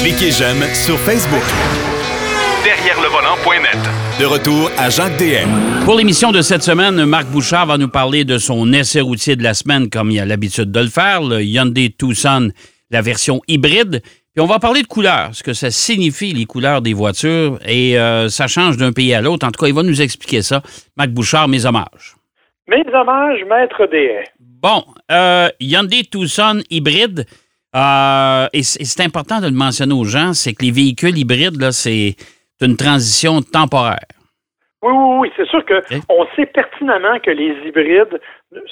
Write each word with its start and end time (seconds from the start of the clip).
Cliquez 0.00 0.30
j'aime 0.30 0.62
sur 0.72 0.98
Facebook. 1.00 1.42
Derrière 2.62 3.00
le 3.00 3.08
volant.net. 3.08 3.76
De 4.20 4.24
retour 4.24 4.70
à 4.78 4.88
Jacques 4.88 5.16
DM. 5.18 5.84
Pour 5.84 5.96
l'émission 5.96 6.30
de 6.30 6.42
cette 6.42 6.62
semaine, 6.62 7.04
Marc 7.04 7.26
Bouchard 7.26 7.66
va 7.66 7.76
nous 7.76 7.88
parler 7.88 8.24
de 8.24 8.38
son 8.38 8.72
essai 8.72 9.00
routier 9.00 9.34
de 9.34 9.42
la 9.42 9.54
semaine, 9.54 9.90
comme 9.90 10.10
il 10.10 10.20
a 10.20 10.24
l'habitude 10.26 10.70
de 10.70 10.80
le 10.80 10.88
faire, 10.88 11.22
le 11.22 11.42
Hyundai 11.42 11.90
Tucson, 11.90 12.50
la 12.90 13.02
version 13.02 13.40
hybride. 13.48 14.00
Puis 14.02 14.40
on 14.40 14.46
va 14.46 14.58
parler 14.60 14.82
de 14.82 14.86
couleurs, 14.86 15.30
ce 15.32 15.42
que 15.42 15.54
ça 15.54 15.70
signifie, 15.70 16.32
les 16.32 16.44
couleurs 16.44 16.82
des 16.82 16.92
voitures, 16.94 17.58
et 17.66 17.98
euh, 17.98 18.28
ça 18.28 18.46
change 18.46 18.76
d'un 18.76 18.92
pays 18.92 19.12
à 19.12 19.20
l'autre. 19.20 19.46
En 19.46 19.50
tout 19.50 19.60
cas, 19.60 19.68
il 19.68 19.74
va 19.74 19.82
nous 19.82 20.02
expliquer 20.02 20.42
ça. 20.42 20.62
Marc 20.96 21.10
Bouchard, 21.10 21.48
mes 21.48 21.66
hommages. 21.66 22.14
Mes 22.68 22.84
hommages, 22.94 23.40
maître 23.48 23.86
des 23.90 24.22
Bon, 24.38 24.84
euh, 25.10 25.48
Hyundai 25.60 26.04
Tucson 26.04 26.62
hybride, 26.70 27.26
euh, 27.76 28.46
et 28.52 28.62
c'est 28.62 29.04
important 29.04 29.40
de 29.40 29.46
le 29.46 29.54
mentionner 29.54 29.94
aux 29.94 30.04
gens, 30.04 30.32
c'est 30.32 30.54
que 30.54 30.64
les 30.64 30.70
véhicules 30.70 31.16
hybrides, 31.16 31.60
là, 31.60 31.72
c'est 31.72 32.16
une 32.60 32.76
transition 32.76 33.42
temporaire. 33.42 34.08
Oui, 34.82 34.92
oui, 34.92 35.16
oui. 35.20 35.32
C'est 35.36 35.46
sûr 35.48 35.64
qu'on 35.64 36.26
sait 36.36 36.46
pertinemment 36.46 37.18
que 37.18 37.30
les 37.30 37.54
hybrides 37.66 38.20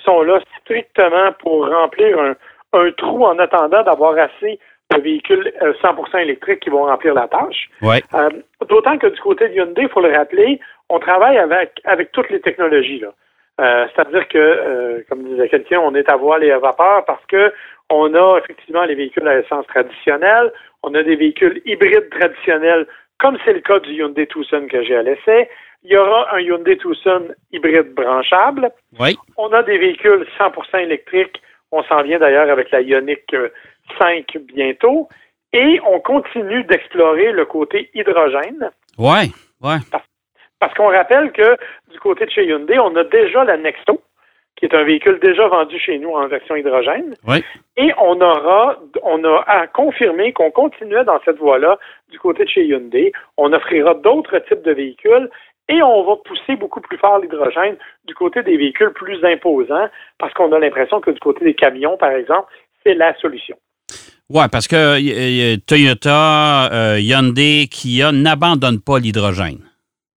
sont 0.05 0.23
là 0.23 0.41
strictement 0.61 1.33
pour 1.41 1.69
remplir 1.69 2.19
un, 2.19 2.35
un 2.73 2.91
trou 2.93 3.25
en 3.25 3.39
attendant 3.39 3.83
d'avoir 3.83 4.17
assez 4.19 4.59
de 4.95 5.01
véhicules 5.01 5.53
100% 5.61 5.97
euh, 6.15 6.19
électriques 6.19 6.61
qui 6.61 6.71
vont 6.71 6.85
remplir 6.85 7.15
la 7.15 7.29
tâche. 7.29 7.69
Ouais. 7.83 8.03
Euh, 8.15 8.29
D'autant 8.69 8.99
que 8.99 9.09
du 9.09 9.21
côté 9.21 9.49
de 9.49 9.55
Hyundai, 9.55 9.83
il 9.83 9.89
faut 9.89 10.01
le 10.01 10.17
rappeler, 10.17 10.61
on 10.89 10.99
travaille 10.99 11.39
avec, 11.39 11.81
avec 11.85 12.13
toutes 12.13 12.31
les 12.31 12.41
technologies. 12.41 13.01
Là. 13.01 13.09
Euh, 13.61 13.87
C'est-à-dire 13.95 14.27
que, 14.29 14.39
euh, 14.39 15.01
comme 15.09 15.25
disait 15.25 15.49
quelqu'un, 15.49 15.81
on 15.81 15.95
est 15.95 16.09
à 16.09 16.17
voile 16.17 16.45
et 16.45 16.51
à 16.51 16.59
vapeur 16.59 17.05
parce 17.07 17.25
que 17.27 17.53
on 17.91 18.15
a 18.15 18.39
effectivement 18.39 18.85
les 18.85 18.95
véhicules 18.95 19.27
à 19.29 19.39
essence 19.39 19.67
traditionnelle, 19.67 20.53
on 20.83 20.95
a 20.95 21.03
des 21.03 21.17
véhicules 21.17 21.61
hybrides 21.65 22.11
traditionnels, 22.11 22.87
comme 23.19 23.39
c'est 23.45 23.53
le 23.53 23.61
cas 23.61 23.79
du 23.81 23.93
Hyundai 23.93 24.27
Tucson 24.27 24.67
que 24.71 24.83
j'ai 24.83 24.97
à 24.97 25.03
l'essai. 25.03 25.49
Il 25.83 25.93
y 25.93 25.97
aura 25.97 26.35
un 26.35 26.41
Hyundai 26.41 26.79
Tucson 26.79 27.29
hybride 27.53 27.95
branchable. 27.95 28.71
Oui. 28.99 29.17
On 29.37 29.53
a 29.53 29.63
des 29.63 29.79
véhicules 29.79 30.27
100% 30.39 30.83
électriques. 30.83 31.41
On 31.73 31.83
s'en 31.85 32.03
vient 32.03 32.19
d'ailleurs 32.19 32.51
avec 32.51 32.71
la 32.71 32.81
Ioniq 32.81 33.25
5 33.99 34.39
bientôt. 34.55 35.09
Et 35.53 35.81
on 35.87 36.01
continue 36.01 36.65
d'explorer 36.65 37.33
le 37.33 37.45
côté 37.45 37.91
hydrogène. 37.95 38.71
Oui, 38.99 39.33
oui. 39.63 39.75
Parce, 40.59 40.75
qu'on 40.75 40.89
rappelle 40.89 41.31
que 41.33 41.57
du 41.93 42.01
côté 42.01 42.25
de 42.25 42.31
chez 42.31 42.47
Hyundai, 42.47 42.79
on 42.79 42.97
a 42.97 43.05
déjà 43.05 43.45
la 43.45 43.59
Nexto, 43.59 44.01
qui 44.65 44.75
est 44.75 44.79
un 44.79 44.85
véhicule 44.85 45.19
déjà 45.21 45.47
vendu 45.49 45.79
chez 45.79 45.99
nous 45.99 46.11
en 46.11 46.27
version 46.27 46.57
hydrogène. 46.57 47.15
Oui. 47.27 47.45
Et 47.77 47.93
on 48.01 48.21
aura, 48.21 48.79
on 49.03 49.23
a 49.25 49.45
à 49.47 49.67
confirmer 49.67 50.33
qu'on 50.33 50.51
continuait 50.51 51.05
dans 51.05 51.21
cette 51.25 51.39
voie-là 51.39 51.79
du 52.11 52.19
côté 52.19 52.45
de 52.45 52.49
chez 52.49 52.65
Hyundai. 52.65 53.13
On 53.37 53.53
offrira 53.53 53.95
d'autres 53.95 54.39
types 54.49 54.63
de 54.63 54.73
véhicules 54.73 55.29
et 55.69 55.83
on 55.83 56.05
va 56.05 56.17
pousser 56.25 56.57
beaucoup 56.57 56.81
plus 56.81 56.97
fort 56.97 57.19
l'hydrogène 57.19 57.77
du 58.07 58.15
côté 58.15 58.43
des 58.43 58.57
véhicules 58.57 58.93
plus 58.95 59.23
imposants 59.25 59.89
parce 60.19 60.33
qu'on 60.33 60.53
a 60.53 60.59
l'impression 60.59 61.01
que 61.01 61.11
du 61.11 61.21
côté 61.21 61.45
des 61.45 61.55
camions, 61.55 61.97
par 61.99 62.13
exemple, 62.13 62.51
c'est 62.85 62.95
la 62.95 63.15
solution. 63.17 63.57
Oui, 64.31 64.45
parce 64.51 64.67
que 64.67 65.57
Toyota, 65.67 66.73
euh, 66.73 66.99
Hyundai, 66.99 67.69
Kia 67.71 68.13
n'abandonnent 68.13 68.81
pas 68.81 68.99
l'hydrogène. 68.99 69.59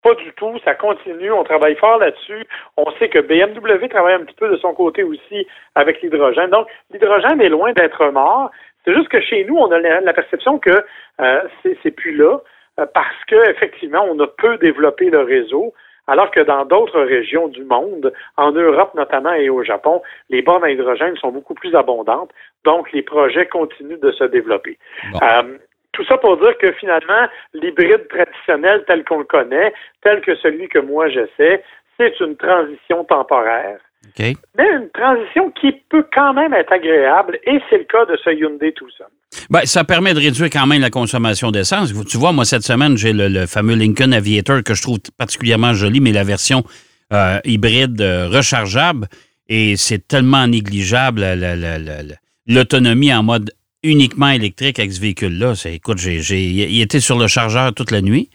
Pas 0.06 0.14
du 0.14 0.32
tout, 0.34 0.60
ça 0.64 0.76
continue, 0.76 1.32
on 1.32 1.44
travaille 1.44 1.76
fort 1.78 1.98
là-dessus. 1.98 2.46
On 2.78 2.86
sait 3.00 3.10
que 3.10 3.18
BMW 3.18 3.88
travaille 3.90 4.14
un 4.14 4.24
petit 4.24 4.36
peu 4.36 4.48
de 4.48 4.58
son 4.58 4.76
côté 4.76 5.02
aussi 5.02 5.48
avec 5.74 6.00
l'hydrogène. 6.00 6.52
Donc, 6.52 6.68
l'hydrogène 6.92 7.42
est 7.42 7.50
loin 7.50 7.74
d'être 7.74 8.12
mort. 8.12 8.52
C'est 8.84 8.94
juste 8.94 9.08
que 9.08 9.20
chez 9.20 9.44
nous, 9.46 9.58
on 9.58 9.72
a 9.72 9.80
la, 9.80 10.14
perception 10.14 10.60
que 10.60 10.84
euh, 11.22 11.42
c'est 11.82 11.90
plus 11.90 12.16
là 12.16 12.38
euh, 12.80 12.86
parce 12.94 13.16
qu'effectivement, 13.26 14.06
on 14.08 14.20
a 14.20 14.28
peu 14.28 14.60
développé 14.60 15.10
le 15.10 15.22
réseau. 15.22 15.74
Alors 16.06 16.30
que 16.30 16.42
dans 16.42 16.66
d'autres 16.66 17.02
régions 17.02 17.48
du 17.48 17.64
monde, 17.64 18.14
en 18.38 18.52
Europe 18.52 18.94
notamment 18.94 19.34
et 19.34 19.50
au 19.50 19.64
Japon, 19.64 20.04
les 20.30 20.44
bornes 20.44 20.66
à 20.66 20.70
hydrogène 20.70 21.18
sont 21.18 21.32
beaucoup 21.32 21.56
plus 21.56 21.74
abondantes. 21.74 22.30
Donc, 22.64 22.92
les 22.92 23.02
projets 23.02 23.48
continuent 23.48 24.00
de 24.00 24.12
se 24.12 24.26
développer. 24.26 24.78
Euh, 25.24 25.58
tout 25.96 26.06
ça 26.06 26.18
pour 26.18 26.38
dire 26.38 26.58
que 26.58 26.72
finalement, 26.74 27.28
l'hybride 27.54 28.08
traditionnel 28.10 28.84
tel 28.88 29.04
qu'on 29.04 29.20
le 29.20 29.26
connaît, 29.26 29.74
tel 30.04 30.22
que 30.22 30.36
celui 30.36 30.68
que 30.68 30.80
moi 30.80 31.10
j'essaie, 31.10 31.64
c'est 31.98 32.20
une 32.20 32.36
transition 32.36 33.04
temporaire. 33.06 33.80
Mais 34.20 34.70
une 34.72 34.90
transition 34.94 35.52
qui 35.52 35.72
peut 35.90 36.06
quand 36.14 36.34
même 36.34 36.54
être 36.54 36.72
agréable, 36.72 37.40
et 37.44 37.60
c'est 37.70 37.80
le 37.80 37.84
cas 37.86 38.06
de 38.06 38.16
ce 38.24 38.30
Hyundai 38.30 38.72
Tucson. 38.74 39.06
Ben, 39.50 39.62
ça 39.66 39.84
permet 39.84 40.14
de 40.14 40.20
réduire 40.20 40.50
quand 40.52 40.68
même 40.68 40.82
la 40.82 40.90
consommation 40.90 41.52
d'essence. 41.52 41.92
Tu 42.08 42.18
vois, 42.18 42.32
moi, 42.32 42.46
cette 42.46 42.62
semaine, 42.62 42.98
j'ai 42.98 43.14
le, 43.14 43.48
fameux 43.48 43.76
Lincoln 43.76 44.12
Aviator 44.12 44.64
que 44.64 44.74
je 44.74 44.82
trouve 44.82 45.00
particulièrement 45.18 45.74
joli, 45.74 46.00
mais 46.00 46.12
la 46.12 46.24
version 46.24 46.64
euh, 47.14 47.40
hybride 47.46 48.00
euh, 48.02 48.28
rechargeable, 48.28 49.08
et 49.50 49.76
c'est 49.76 50.08
tellement 50.08 50.48
négligeable 50.48 51.24
l'autonomie 52.48 53.14
en 53.14 53.24
mode 53.24 53.52
uniquement 53.86 54.30
électrique 54.30 54.80
avec 54.80 54.92
ce 54.92 55.02
véhicule-là. 55.02 55.54
Écoute, 55.66 55.98
j'ai, 55.98 56.18
il 56.42 56.82
était 56.82 57.00
sur 57.00 57.18
le 57.18 57.28
chargeur 57.28 57.74
toute 57.74 57.92
la 57.92 58.02
nuit, 58.02 58.30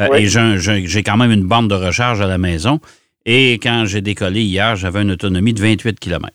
euh, 0.00 0.12
et 0.14 0.26
j'ai 0.26 1.02
quand 1.02 1.16
même 1.16 1.32
une 1.32 1.46
bande 1.46 1.68
de 1.68 1.74
recharge 1.74 2.20
à 2.20 2.26
la 2.26 2.38
maison. 2.38 2.80
Et 3.24 3.54
quand 3.54 3.84
j'ai 3.86 4.02
décollé 4.02 4.40
hier, 4.40 4.76
j'avais 4.76 5.02
une 5.02 5.12
autonomie 5.12 5.54
de 5.54 5.60
28 5.60 5.98
km. 5.98 6.30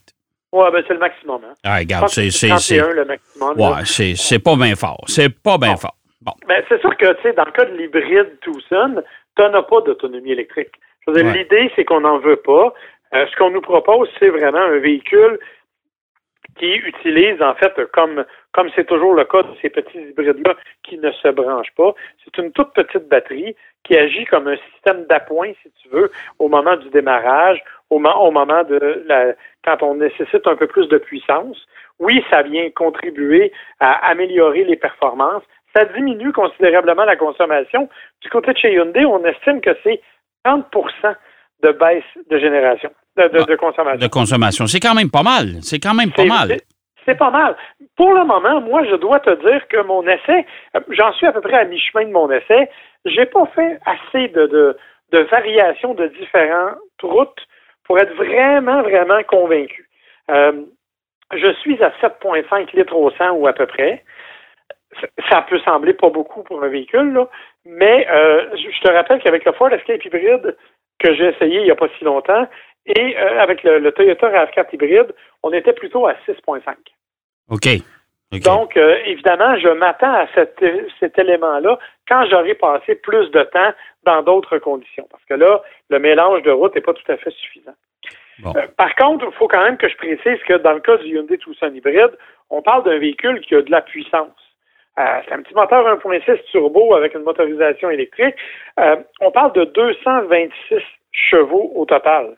Oui, 0.54 0.66
ben 0.74 0.84
c'est 0.86 0.94
le 0.94 1.00
maximum. 1.00 1.42
Hein? 1.46 1.54
Ah, 1.64 1.78
regarde, 1.78 2.10
c'est. 2.10 2.30
C'est 2.30 2.50
le 2.50 3.06
maximum. 3.06 3.58
Ouais, 3.58 3.86
c'est 3.86 4.40
pas 4.40 4.56
bien 4.56 4.76
fort. 4.76 5.04
C'est 5.08 5.30
pas 5.30 5.58
bien 5.58 5.78
fort. 5.78 5.96
Bon. 6.22 6.34
Ben, 6.48 6.64
c'est 6.70 6.80
sûr 6.82 6.96
que, 6.98 7.14
tu 7.14 7.22
sais, 7.24 7.34
dans 7.34 7.46
le 7.46 7.52
cas 7.52 7.66
de 7.66 7.76
l'hybride 7.76 8.38
Tucson, 8.42 9.02
tu 9.36 9.42
n'as 9.42 9.64
pas 9.64 9.82
d'autonomie 9.82 10.32
électrique. 10.32 10.72
L'idée, 11.08 11.72
c'est 11.76 11.84
qu'on 11.84 12.02
n'en 12.02 12.20
veut 12.20 12.36
pas. 12.36 12.74
Euh, 13.14 13.26
ce 13.30 13.36
qu'on 13.38 13.50
nous 13.50 13.62
propose, 13.62 14.08
c'est 14.20 14.30
vraiment 14.30 14.60
un 14.60 14.78
véhicule 14.78 15.40
qui 16.62 16.76
utilise, 16.76 17.42
en 17.42 17.56
fait, 17.56 17.74
comme 17.92 18.24
comme 18.52 18.70
c'est 18.76 18.86
toujours 18.86 19.16
le 19.16 19.24
cas 19.24 19.42
de 19.42 19.50
ces 19.62 19.70
petits 19.70 19.98
hybrides-là 19.98 20.56
qui 20.84 20.98
ne 20.98 21.12
se 21.12 21.30
branchent 21.30 21.74
pas, 21.76 21.94
c'est 22.24 22.38
une 22.38 22.52
toute 22.52 22.74
petite 22.74 23.08
batterie 23.08 23.56
qui 23.84 23.98
agit 23.98 24.26
comme 24.26 24.48
un 24.48 24.58
système 24.72 25.06
d'appoint, 25.06 25.54
si 25.64 25.72
tu 25.82 25.90
veux, 25.90 26.12
au 26.38 26.50
moment 26.50 26.76
du 26.76 26.90
démarrage, 26.90 27.64
au, 27.90 27.96
au 27.96 28.32
moment 28.32 28.64
de 28.64 29.04
la, 29.08 29.34
quand 29.64 29.82
on 29.82 29.96
nécessite 29.96 30.46
un 30.46 30.56
peu 30.56 30.68
plus 30.68 30.88
de 30.88 30.98
puissance. 30.98 31.66
Oui, 31.98 32.24
ça 32.30 32.44
vient 32.44 32.70
contribuer 32.72 33.52
à 33.80 34.10
améliorer 34.10 34.64
les 34.66 34.76
performances. 34.76 35.44
Ça 35.76 35.86
diminue 35.86 36.34
considérablement 36.34 37.06
la 37.06 37.16
consommation. 37.16 37.90
Du 38.22 38.30
côté 38.30 38.54
de 38.54 38.58
chez 38.58 38.74
Hyundai, 38.74 39.06
on 39.06 39.24
estime 39.24 39.62
que 39.62 39.76
c'est 39.84 40.02
30% 40.46 41.16
de 41.64 41.72
baisse 41.72 42.04
de 42.30 42.38
génération, 42.38 42.92
de, 43.18 43.46
de, 43.46 43.56
consommation. 43.56 44.00
De 44.00 44.08
consommation. 44.08 44.68
C'est 44.68 44.80
quand 44.80 44.96
même 44.96 45.12
pas 45.12 45.24
mal. 45.24 45.62
C'est 45.62 45.80
quand 45.80 45.94
même 45.94 46.12
pas 46.12 46.26
mal. 46.26 46.58
C'est 47.06 47.18
pas 47.18 47.32
mal. 47.32 47.56
Pour 47.98 48.14
le 48.14 48.24
moment, 48.24 48.62
moi, 48.62 48.84
je 48.86 48.96
dois 48.96 49.20
te 49.20 49.32
dire 49.42 49.68
que 49.68 49.82
mon 49.84 50.08
essai, 50.08 50.46
j'en 50.90 51.12
suis 51.14 51.28
à 51.28 51.32
peu 51.32 51.42
près 51.42 51.58
à 51.58 51.66
mi-chemin 51.66 52.06
de 52.06 52.12
mon 52.12 52.32
essai. 52.32 52.70
J'ai 53.06 53.26
pas 53.26 53.46
fait 53.48 53.80
assez 53.86 54.28
de, 54.30 54.46
de, 54.48 54.78
de 55.12 55.20
variations 55.20 55.94
de 55.94 56.08
différentes 56.08 56.78
routes 57.02 57.46
pour 57.86 58.00
être 58.00 58.14
vraiment, 58.14 58.82
vraiment 58.84 59.22
convaincu. 59.24 59.90
Euh, 60.30 60.64
je 61.34 61.54
suis 61.62 61.82
à 61.84 61.90
7,5 62.02 62.76
litres 62.76 62.96
au 62.96 63.10
100 63.12 63.32
ou 63.32 63.48
à 63.48 63.54
peu 63.54 63.66
près. 63.66 64.04
Ça 65.30 65.42
peut 65.44 65.60
sembler 65.60 65.94
pas 65.94 66.10
beaucoup 66.10 66.44
pour 66.44 66.62
un 66.64 66.68
véhicule, 66.68 67.14
là, 67.14 67.28
mais 67.66 68.08
euh, 68.10 68.46
je 68.56 68.82
te 68.82 68.92
rappelle 68.92 69.22
qu'avec 69.22 69.46
le 69.46 69.54
Ford 69.54 69.72
Escape 69.72 70.04
hybride 70.04 70.58
que 71.00 71.14
j'ai 71.16 71.30
essayé 71.30 71.60
il 71.60 71.64
n'y 71.64 71.72
a 71.72 71.76
pas 71.76 71.88
si 71.98 72.04
longtemps, 72.04 72.48
et 72.86 73.18
euh, 73.18 73.40
avec 73.42 73.64
le, 73.64 73.92
Toyota 73.92 74.28
RAV4 74.28 74.74
hybride, 74.74 75.14
on 75.44 75.52
était 75.54 75.74
plutôt 75.74 76.08
à 76.08 76.14
6,5. 76.28 76.62
OK. 77.50 77.68
Donc, 78.46 78.78
euh, 78.78 78.98
évidemment, 79.06 79.58
je 79.58 79.68
m'attends 79.68 80.14
à 80.14 80.26
cet, 80.34 80.64
cet 81.02 81.20
élément-là 81.20 81.78
quand 82.08 82.26
j'aurai 82.30 82.56
passé 82.56 82.96
plus 82.96 83.30
de 83.32 83.44
temps 83.44 83.74
dans 84.04 84.24
d'autres 84.24 84.58
conditions. 84.58 85.06
Parce 85.12 85.24
que 85.26 85.34
là, 85.34 85.62
le 85.90 86.00
mélange 86.00 86.42
de 86.44 86.52
route 86.52 86.74
n'est 86.74 86.82
pas 86.82 86.94
tout 86.94 87.12
à 87.12 87.18
fait 87.18 87.32
suffisant. 87.32 87.76
Euh, 88.46 88.68
par 88.78 88.96
contre, 88.96 89.26
il 89.28 89.38
faut 89.38 89.50
quand 89.50 89.62
même 89.62 89.78
que 89.78 89.90
je 89.90 89.98
précise 89.98 90.42
que 90.48 90.58
dans 90.58 90.74
le 90.74 90.80
cas 90.80 90.98
du 90.98 91.08
Hyundai 91.08 91.38
Tucson 91.38 91.72
hybride, 91.74 92.18
on 92.50 92.62
parle 92.62 92.86
d'un 92.86 92.98
véhicule 92.98 93.42
qui 93.42 93.54
a 93.54 93.62
de 93.62 93.70
la 93.70 93.82
puissance. 93.82 94.32
c'est 94.98 95.34
un 95.34 95.42
petit 95.42 95.54
moteur 95.54 95.86
1.6 95.86 96.42
turbo 96.52 96.96
avec 96.96 97.14
une 97.14 97.24
motorisation 97.24 97.90
électrique. 97.92 98.36
on 99.20 99.32
parle 99.32 99.54
de 99.54 99.66
226 99.66 100.82
chevaux 101.12 101.72
au 101.76 101.86
total. 101.86 102.38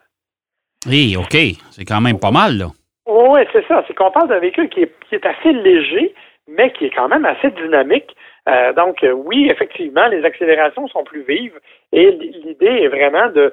Oui, 0.86 1.16
OK. 1.18 1.36
C'est 1.70 1.84
quand 1.84 2.00
même 2.00 2.18
pas 2.18 2.30
mal, 2.30 2.58
là. 2.58 2.66
Oui, 3.06 3.40
c'est 3.52 3.66
ça. 3.66 3.84
C'est 3.86 3.94
qu'on 3.94 4.10
parle 4.10 4.28
d'un 4.28 4.38
véhicule 4.38 4.68
qui 4.68 4.82
est, 4.82 5.26
assez 5.26 5.52
léger, 5.52 6.14
mais 6.48 6.72
qui 6.72 6.86
est 6.86 6.90
quand 6.90 7.08
même 7.08 7.24
assez 7.24 7.50
dynamique. 7.50 8.16
Euh, 8.48 8.72
donc, 8.72 9.02
euh, 9.02 9.12
oui, 9.12 9.48
effectivement, 9.50 10.06
les 10.08 10.24
accélérations 10.24 10.86
sont 10.88 11.04
plus 11.04 11.22
vives 11.22 11.58
et 11.92 12.10
l'idée 12.10 12.66
est 12.66 12.88
vraiment 12.88 13.28
de, 13.28 13.52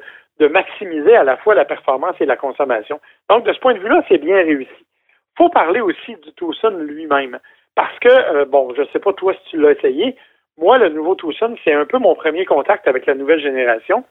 maximiser 0.49 1.15
à 1.15 1.23
la 1.23 1.37
fois 1.37 1.53
la 1.53 1.65
performance 1.65 2.15
et 2.19 2.25
la 2.25 2.35
consommation. 2.35 2.99
Donc, 3.29 3.45
de 3.45 3.53
ce 3.53 3.59
point 3.59 3.75
de 3.75 3.79
vue-là, 3.79 4.03
c'est 4.09 4.17
bien 4.17 4.37
réussi. 4.37 4.71
Il 4.79 5.37
faut 5.37 5.49
parler 5.49 5.81
aussi 5.81 6.15
du 6.15 6.33
Tucson 6.33 6.75
lui-même. 6.79 7.37
Parce 7.75 7.97
que, 7.99 8.09
euh, 8.09 8.45
bon, 8.45 8.73
je 8.75 8.81
sais 8.91 8.99
pas 8.99 9.13
toi 9.13 9.33
si 9.33 9.51
tu 9.51 9.61
l'as 9.61 9.71
essayé, 9.71 10.15
moi, 10.57 10.79
le 10.79 10.89
nouveau 10.89 11.13
Tucson, 11.13 11.55
c'est 11.63 11.73
un 11.73 11.85
peu 11.85 11.99
mon 11.99 12.15
premier 12.15 12.45
contact 12.45 12.87
avec 12.87 13.05
la 13.05 13.13
nouvelle 13.13 13.39
génération. 13.39 14.03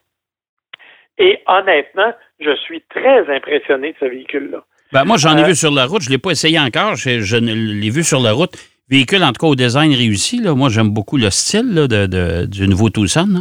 Et 1.18 1.38
honnêtement, 1.46 2.12
je 2.40 2.54
suis 2.56 2.82
très 2.94 3.28
impressionné 3.34 3.92
de 3.92 3.96
ce 4.00 4.04
véhicule-là. 4.06 4.58
Ben, 4.92 5.04
moi, 5.04 5.16
j'en 5.18 5.36
ai 5.36 5.42
Euh, 5.42 5.46
vu 5.46 5.54
sur 5.54 5.70
la 5.70 5.86
route. 5.86 6.02
Je 6.02 6.08
ne 6.08 6.14
l'ai 6.14 6.18
pas 6.18 6.30
essayé 6.30 6.58
encore. 6.58 6.94
Je, 6.96 7.20
je 7.20 7.36
ne 7.36 7.52
l'ai 7.52 7.90
vu 7.90 8.02
sur 8.02 8.20
la 8.20 8.32
route. 8.32 8.52
Véhicule, 8.88 9.22
en 9.22 9.28
tout 9.32 9.40
cas, 9.40 9.46
au 9.46 9.54
design 9.54 9.92
réussi. 9.92 10.40
Là. 10.42 10.54
Moi, 10.54 10.68
j'aime 10.68 10.90
beaucoup 10.90 11.16
le 11.16 11.30
style 11.30 11.74
là, 11.74 11.86
de, 11.86 12.06
de- 12.06 12.46
du 12.46 12.66
nouveau 12.66 12.90
Tucson. 12.90 13.26
là. 13.30 13.40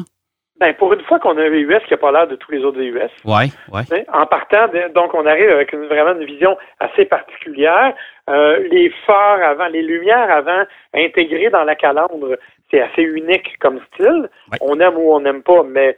Ben, 0.59 0.73
pour 0.73 0.91
une 0.93 1.01
fois 1.03 1.19
qu'on 1.19 1.37
a 1.37 1.41
un 1.41 1.49
VUS 1.49 1.79
qui 1.87 1.93
n'a 1.93 1.97
pas 1.97 2.11
l'air 2.11 2.27
de 2.27 2.35
tous 2.35 2.51
les 2.51 2.59
autres 2.65 2.77
VUS, 2.79 2.99
ouais. 3.23 3.45
hein, 3.73 3.83
en 4.13 4.25
partant, 4.25 4.67
de- 4.67 4.93
donc 4.93 5.13
on 5.13 5.25
arrive 5.25 5.49
avec 5.49 5.71
une, 5.71 5.85
vraiment 5.85 6.19
une 6.19 6.25
vision 6.25 6.57
assez 6.81 7.05
particulière. 7.05 7.93
Euh, 8.29 8.59
les 8.69 8.91
phares 9.07 9.41
avant, 9.41 9.67
les 9.67 9.81
lumières 9.81 10.29
avant 10.29 10.63
intégrées 10.93 11.49
dans 11.49 11.63
la 11.63 11.75
calandre, 11.75 12.35
c'est 12.69 12.81
assez 12.81 13.03
unique 13.03 13.57
comme 13.59 13.79
style. 13.93 14.29
Ouais. 14.51 14.57
On 14.59 14.77
aime 14.81 14.97
ou 14.97 15.13
on 15.13 15.21
n'aime 15.21 15.43
pas, 15.43 15.63
mais 15.63 15.95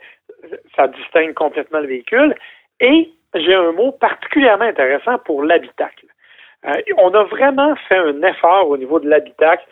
ça 0.76 0.88
distingue 0.88 1.34
complètement 1.34 1.80
le 1.80 1.88
véhicule. 1.88 2.34
Et 2.80 3.10
j'ai 3.34 3.54
un 3.54 3.72
mot 3.72 3.92
particulièrement 3.92 4.64
intéressant 4.64 5.18
pour 5.18 5.42
l'habitacle. 5.42 6.06
Euh, 6.66 6.80
on 6.98 7.12
a 7.14 7.24
vraiment 7.24 7.74
fait 7.88 7.96
un 7.96 8.22
effort 8.22 8.68
au 8.68 8.76
niveau 8.76 9.00
de 9.00 9.08
l'habitacle. 9.08 9.64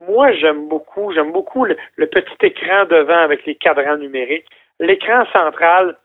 Moi, 0.00 0.32
j'aime 0.32 0.68
beaucoup, 0.68 1.12
j'aime 1.12 1.32
beaucoup 1.32 1.64
le, 1.64 1.76
le 1.96 2.06
petit 2.06 2.46
écran 2.46 2.84
devant 2.84 3.18
avec 3.18 3.46
les 3.46 3.54
cadrans 3.54 3.96
numériques, 3.96 4.46
l'écran 4.78 5.24
central 5.32 5.96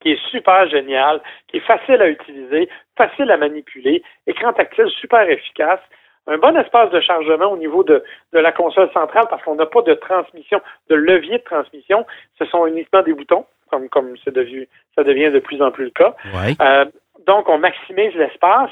qui 0.00 0.12
est 0.12 0.30
super 0.30 0.68
génial, 0.68 1.20
qui 1.48 1.58
est 1.58 1.66
facile 1.66 2.00
à 2.00 2.08
utiliser, 2.08 2.68
facile 2.96 3.30
à 3.30 3.36
manipuler, 3.36 4.02
écran 4.26 4.52
tactile 4.54 4.88
super 4.88 5.28
efficace, 5.28 5.80
un 6.26 6.38
bon 6.38 6.56
espace 6.56 6.90
de 6.90 7.00
chargement 7.00 7.46
au 7.52 7.56
niveau 7.56 7.82
de, 7.84 8.02
de 8.32 8.38
la 8.38 8.52
console 8.52 8.90
centrale 8.92 9.26
parce 9.30 9.42
qu'on 9.42 9.54
n'a 9.56 9.66
pas 9.66 9.82
de 9.82 9.94
transmission, 9.94 10.60
de 10.88 10.94
levier 10.94 11.38
de 11.38 11.44
transmission, 11.44 12.06
ce 12.38 12.44
sont 12.46 12.66
uniquement 12.66 13.02
des 13.02 13.12
boutons, 13.14 13.46
comme, 13.70 13.88
comme 13.88 14.14
c'est 14.24 14.34
devenu- 14.34 14.68
ça 14.94 15.02
devient 15.02 15.30
de 15.30 15.38
plus 15.40 15.60
en 15.62 15.70
plus 15.70 15.84
le 15.84 15.90
cas. 15.90 16.14
ouais. 16.34 16.54
Euh, 16.60 16.84
donc, 17.26 17.48
on 17.48 17.58
maximise 17.58 18.14
l'espace. 18.14 18.70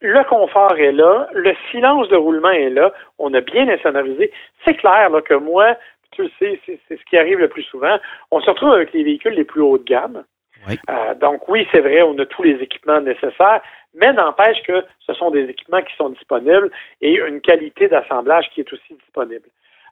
Le 0.00 0.22
confort 0.24 0.76
est 0.78 0.92
là. 0.92 1.28
Le 1.34 1.52
silence 1.70 2.08
de 2.08 2.16
roulement 2.16 2.50
est 2.50 2.70
là. 2.70 2.92
On 3.18 3.34
a 3.34 3.40
bien 3.40 3.68
insonorisé. 3.68 4.32
C'est 4.64 4.74
clair 4.74 5.10
là, 5.10 5.20
que 5.20 5.34
moi, 5.34 5.76
tu 6.12 6.22
le 6.22 6.30
sais, 6.38 6.60
c'est 6.64 6.78
c'est 6.88 6.98
ce 6.98 7.04
qui 7.04 7.18
arrive 7.18 7.38
le 7.38 7.48
plus 7.48 7.62
souvent. 7.64 7.98
On 8.30 8.40
se 8.40 8.48
retrouve 8.50 8.72
avec 8.72 8.92
les 8.92 9.02
véhicules 9.04 9.34
les 9.34 9.44
plus 9.44 9.60
haut 9.60 9.78
de 9.78 9.84
gamme. 9.84 10.24
Oui. 10.68 10.78
Euh, 10.90 11.14
donc, 11.14 11.48
oui, 11.48 11.66
c'est 11.72 11.80
vrai, 11.80 12.02
on 12.02 12.18
a 12.18 12.26
tous 12.26 12.42
les 12.42 12.56
équipements 12.62 13.00
nécessaires, 13.00 13.60
mais 13.94 14.12
n'empêche 14.12 14.62
que 14.62 14.84
ce 15.06 15.14
sont 15.14 15.30
des 15.30 15.44
équipements 15.44 15.82
qui 15.82 15.94
sont 15.96 16.10
disponibles 16.10 16.70
et 17.00 17.14
une 17.14 17.40
qualité 17.40 17.88
d'assemblage 17.88 18.48
qui 18.54 18.60
est 18.60 18.72
aussi 18.72 18.94
disponible. 18.94 19.48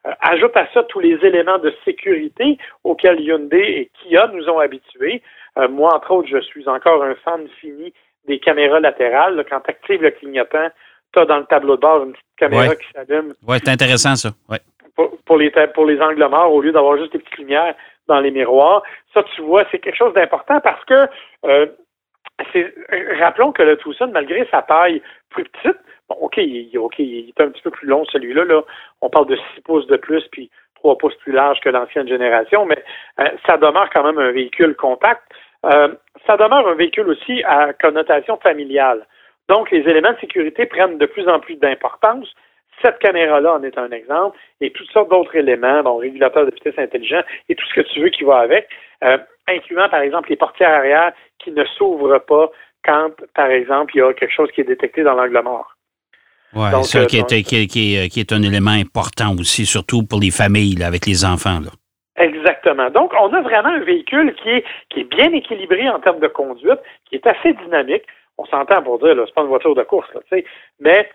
Euh, 0.06 0.12
ajoute 0.20 0.56
à 0.56 0.66
ça 0.72 0.82
tous 0.84 1.00
les 1.00 1.14
éléments 1.26 1.58
de 1.58 1.74
sécurité 1.84 2.58
auxquels 2.84 3.20
Hyundai 3.20 3.80
et 3.80 3.90
Kia 3.94 4.28
nous 4.32 4.48
ont 4.48 4.58
habitués. 4.60 5.22
Euh, 5.58 5.68
moi, 5.68 5.94
entre 5.94 6.10
autres, 6.12 6.28
je 6.28 6.40
suis 6.40 6.68
encore 6.68 7.02
un 7.02 7.14
fan 7.16 7.48
fini 7.60 7.92
des 8.26 8.38
caméras 8.38 8.78
latérales. 8.80 9.36
là. 9.36 9.44
quand 9.44 9.60
tu 9.60 9.70
actives 9.70 10.02
le 10.02 10.10
clignotant, 10.10 10.68
tu 11.12 11.18
as 11.20 11.24
dans 11.24 11.38
le 11.38 11.46
tableau 11.46 11.76
de 11.76 11.80
bord 11.80 12.04
une 12.04 12.12
petite 12.12 12.26
caméra 12.36 12.68
Ouais. 12.68 12.76
qui 12.76 12.92
s'allume 12.92 13.32
Ouais, 13.46 13.56
c'est 13.64 13.70
intéressant, 13.70 14.14
ça. 14.14 14.28
Ouais. 14.48 14.58
pour, 14.94 15.16
pour 15.24 15.36
les, 15.38 15.50
pour 15.74 15.86
les 15.86 16.00
angles 16.00 16.28
morts 16.28 16.52
au 16.52 16.60
lieu 16.60 16.70
d'avoir 16.72 16.96
juste 16.98 17.12
des 17.12 17.18
petites 17.18 17.38
lumières 17.38 17.74
dans 18.08 18.20
les 18.20 18.30
miroirs. 18.30 18.82
Ça, 19.14 19.22
tu 19.34 19.42
vois, 19.42 19.64
c'est 19.70 19.78
quelque 19.78 19.96
chose 19.96 20.14
d'important 20.14 20.60
parce 20.60 20.84
que 20.84 21.06
euh, 21.44 21.66
rappelons 23.18 23.52
que 23.52 23.62
le 23.62 23.76
Tucson, 23.76 24.10
malgré 24.12 24.46
sa 24.50 24.62
taille 24.62 25.02
plus 25.30 25.44
petite, 25.44 25.78
bon, 26.08 26.16
OK, 26.20 26.36
il, 26.38 26.70
il 26.72 27.28
est 27.28 27.40
un 27.40 27.50
petit 27.50 27.62
peu 27.62 27.70
plus 27.70 27.86
long 27.86 28.04
celui-là. 28.06 28.44
Là. 28.44 28.62
On 29.00 29.10
parle 29.10 29.26
de 29.26 29.36
6 29.54 29.60
pouces 29.62 29.86
de 29.86 29.96
plus 29.96 30.24
puis 30.32 30.50
3 30.76 30.98
pouces 30.98 31.16
plus 31.16 31.32
large 31.32 31.60
que 31.60 31.68
l'ancienne 31.68 32.08
génération, 32.08 32.64
mais 32.64 32.82
euh, 33.20 33.28
ça 33.46 33.56
demeure 33.56 33.90
quand 33.90 34.04
même 34.04 34.18
un 34.18 34.30
véhicule 34.30 34.74
compact. 34.76 35.22
Euh, 35.66 35.88
ça 36.26 36.36
demeure 36.36 36.68
un 36.68 36.74
véhicule 36.74 37.08
aussi 37.08 37.42
à 37.44 37.72
connotation 37.72 38.36
familiale. 38.38 39.06
Donc, 39.48 39.70
les 39.70 39.80
éléments 39.80 40.12
de 40.12 40.18
sécurité 40.18 40.66
prennent 40.66 40.98
de 40.98 41.06
plus 41.06 41.26
en 41.28 41.40
plus 41.40 41.56
d'importance. 41.56 42.28
Cette 42.82 42.98
caméra-là 42.98 43.54
en 43.54 43.62
est 43.62 43.76
un 43.78 43.90
exemple, 43.90 44.36
et 44.60 44.70
toutes 44.70 44.90
sortes 44.90 45.10
d'autres 45.10 45.34
éléments, 45.36 45.82
bon, 45.82 45.96
régulateur 45.96 46.46
de 46.46 46.50
vitesse 46.54 46.78
intelligent 46.78 47.22
et 47.48 47.54
tout 47.54 47.64
ce 47.68 47.80
que 47.80 47.86
tu 47.92 48.00
veux 48.00 48.08
qui 48.10 48.24
va 48.24 48.38
avec, 48.38 48.68
euh, 49.04 49.18
incluant 49.48 49.88
par 49.88 50.00
exemple 50.00 50.30
les 50.30 50.36
portières 50.36 50.70
arrière 50.70 51.12
qui 51.38 51.50
ne 51.52 51.64
s'ouvrent 51.64 52.18
pas 52.20 52.50
quand, 52.84 53.10
par 53.34 53.50
exemple, 53.50 53.92
il 53.96 53.98
y 53.98 54.02
a 54.02 54.12
quelque 54.12 54.32
chose 54.32 54.50
qui 54.52 54.60
est 54.60 54.64
détecté 54.64 55.02
dans 55.02 55.14
l'angle 55.14 55.40
mort. 55.42 55.74
Donc, 56.54 56.84
ça 56.84 57.00
euh, 57.00 57.04
qui, 57.06 57.18
est, 57.18 57.42
qui, 57.42 57.56
est- 57.62 57.66
qui 57.66 57.96
est- 57.96 58.08
qui 58.08 58.20
est 58.20 58.32
un 58.32 58.42
élément 58.42 58.70
important 58.70 59.34
aussi, 59.38 59.66
surtout 59.66 60.02
pour 60.06 60.20
les 60.20 60.30
familles 60.30 60.76
là, 60.76 60.86
avec 60.86 61.04
les 61.04 61.24
enfants. 61.24 61.60
Là. 61.60 61.70
Exactement. 62.16 62.88
Donc, 62.90 63.12
on 63.20 63.32
a 63.34 63.40
vraiment 63.42 63.68
un 63.68 63.80
véhicule 63.80 64.34
qui 64.42 64.48
est, 64.50 64.64
qui 64.88 65.00
est 65.00 65.04
bien 65.04 65.30
équilibré 65.32 65.88
en 65.90 65.98
termes 66.00 66.20
de 66.20 66.28
conduite, 66.28 66.78
qui 67.08 67.16
est 67.16 67.26
assez 67.26 67.52
dynamique. 67.52 68.04
On 68.38 68.46
s'entend 68.46 68.82
pour 68.82 68.98
dire, 69.00 69.14
c'est 69.26 69.34
pas 69.34 69.42
une 69.42 69.48
voiture 69.48 69.74
de 69.74 69.82
course, 69.82 70.08
là, 70.14 70.20
tu 70.30 70.38
sais, 70.38 70.44
mais 70.80 71.08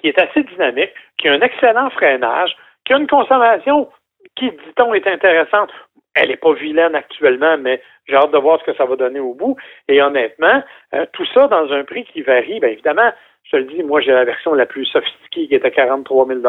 qui 0.00 0.08
est 0.08 0.18
assez 0.18 0.42
dynamique, 0.42 0.90
qui 1.18 1.28
a 1.28 1.32
un 1.32 1.40
excellent 1.40 1.90
freinage, 1.90 2.56
qui 2.84 2.92
a 2.92 2.98
une 2.98 3.06
consommation 3.06 3.88
qui, 4.36 4.50
dit-on, 4.50 4.94
est 4.94 5.06
intéressante. 5.06 5.70
Elle 6.14 6.28
n'est 6.28 6.36
pas 6.36 6.52
vilaine 6.54 6.94
actuellement, 6.94 7.56
mais 7.58 7.80
j'ai 8.08 8.16
hâte 8.16 8.32
de 8.32 8.38
voir 8.38 8.58
ce 8.60 8.70
que 8.70 8.76
ça 8.76 8.84
va 8.84 8.96
donner 8.96 9.20
au 9.20 9.34
bout. 9.34 9.56
Et 9.88 10.02
honnêtement, 10.02 10.62
euh, 10.94 11.06
tout 11.12 11.26
ça 11.32 11.46
dans 11.46 11.70
un 11.72 11.84
prix 11.84 12.04
qui 12.04 12.22
varie, 12.22 12.58
bien 12.58 12.70
évidemment, 12.70 13.12
je 13.44 13.50
te 13.52 13.56
le 13.56 13.64
dis, 13.64 13.82
moi 13.82 14.00
j'ai 14.00 14.12
la 14.12 14.24
version 14.24 14.54
la 14.54 14.66
plus 14.66 14.86
sophistiquée 14.86 15.48
qui 15.48 15.54
est 15.54 15.64
à 15.64 15.70
43 15.70 16.26
000 16.26 16.40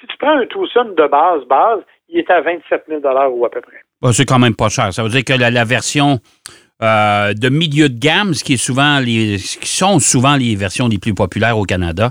Si 0.00 0.06
tu 0.06 0.16
prends 0.18 0.36
un 0.36 0.46
Tucson 0.46 0.92
de 0.96 1.06
base, 1.06 1.44
base, 1.44 1.80
il 2.08 2.18
est 2.18 2.30
à 2.30 2.40
27 2.40 2.84
000 2.88 3.00
ou 3.30 3.44
à 3.44 3.50
peu 3.50 3.60
près. 3.60 4.12
C'est 4.12 4.26
quand 4.26 4.38
même 4.38 4.56
pas 4.56 4.68
cher. 4.68 4.92
Ça 4.92 5.02
veut 5.02 5.08
dire 5.08 5.24
que 5.24 5.38
la, 5.38 5.50
la 5.50 5.64
version 5.64 6.18
euh, 6.82 7.34
de 7.34 7.48
milieu 7.50 7.88
de 7.88 7.98
gamme, 7.98 8.32
ce 8.32 8.42
qui 8.42 8.54
est 8.54 8.64
souvent 8.64 9.00
les, 9.00 9.38
ce 9.38 9.58
qui 9.58 9.68
sont 9.68 9.98
souvent 9.98 10.36
les 10.36 10.56
versions 10.56 10.88
les 10.88 10.98
plus 10.98 11.14
populaires 11.14 11.58
au 11.58 11.64
Canada, 11.64 12.10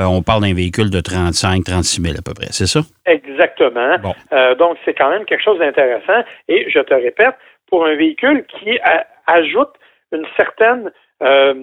euh, 0.00 0.04
on 0.04 0.22
parle 0.22 0.42
d'un 0.42 0.54
véhicule 0.54 0.90
de 0.90 1.00
35, 1.00 1.64
36 1.64 2.02
000 2.02 2.14
à 2.18 2.22
peu 2.22 2.34
près, 2.34 2.48
c'est 2.50 2.66
ça? 2.66 2.80
Exactement. 3.06 3.98
Bon. 3.98 4.14
Euh, 4.32 4.54
donc, 4.54 4.76
c'est 4.84 4.94
quand 4.94 5.10
même 5.10 5.24
quelque 5.24 5.42
chose 5.44 5.58
d'intéressant. 5.58 6.24
Et 6.48 6.68
je 6.70 6.80
te 6.80 6.94
répète, 6.94 7.34
pour 7.68 7.86
un 7.86 7.94
véhicule 7.94 8.44
qui 8.46 8.78
a- 8.80 9.06
ajoute 9.26 9.70
une 10.12 10.26
certaine, 10.36 10.90
euh, 11.22 11.54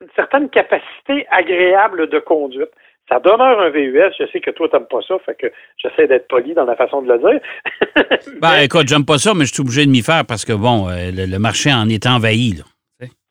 une 0.00 0.08
certaine 0.14 0.48
capacité 0.50 1.26
agréable 1.30 2.08
de 2.08 2.18
conduite. 2.20 2.70
Ça 3.08 3.18
demeure 3.20 3.58
un 3.60 3.70
VUS. 3.70 4.12
Je 4.20 4.26
sais 4.30 4.40
que 4.40 4.50
toi, 4.50 4.68
t'aimes 4.68 4.86
pas 4.88 5.00
ça, 5.08 5.14
fait 5.24 5.34
que 5.34 5.46
j'essaie 5.78 6.06
d'être 6.06 6.28
poli 6.28 6.52
dans 6.54 6.66
la 6.66 6.76
façon 6.76 7.00
de 7.02 7.10
le 7.12 7.18
dire. 7.18 7.40
Ben, 8.40 8.50
Mais- 8.52 8.64
écoute, 8.66 8.86
j'aime 8.86 9.04
pas 9.06 9.18
ça, 9.18 9.32
mais 9.34 9.46
je 9.46 9.52
suis 9.54 9.62
obligé 9.62 9.84
de 9.86 9.90
m'y 9.90 10.02
faire 10.02 10.24
parce 10.26 10.44
que, 10.44 10.52
bon, 10.52 10.88
le, 10.88 11.26
le 11.26 11.38
marché 11.38 11.72
en 11.72 11.88
est 11.88 12.06
envahi. 12.06 12.52
Là. 12.58 12.64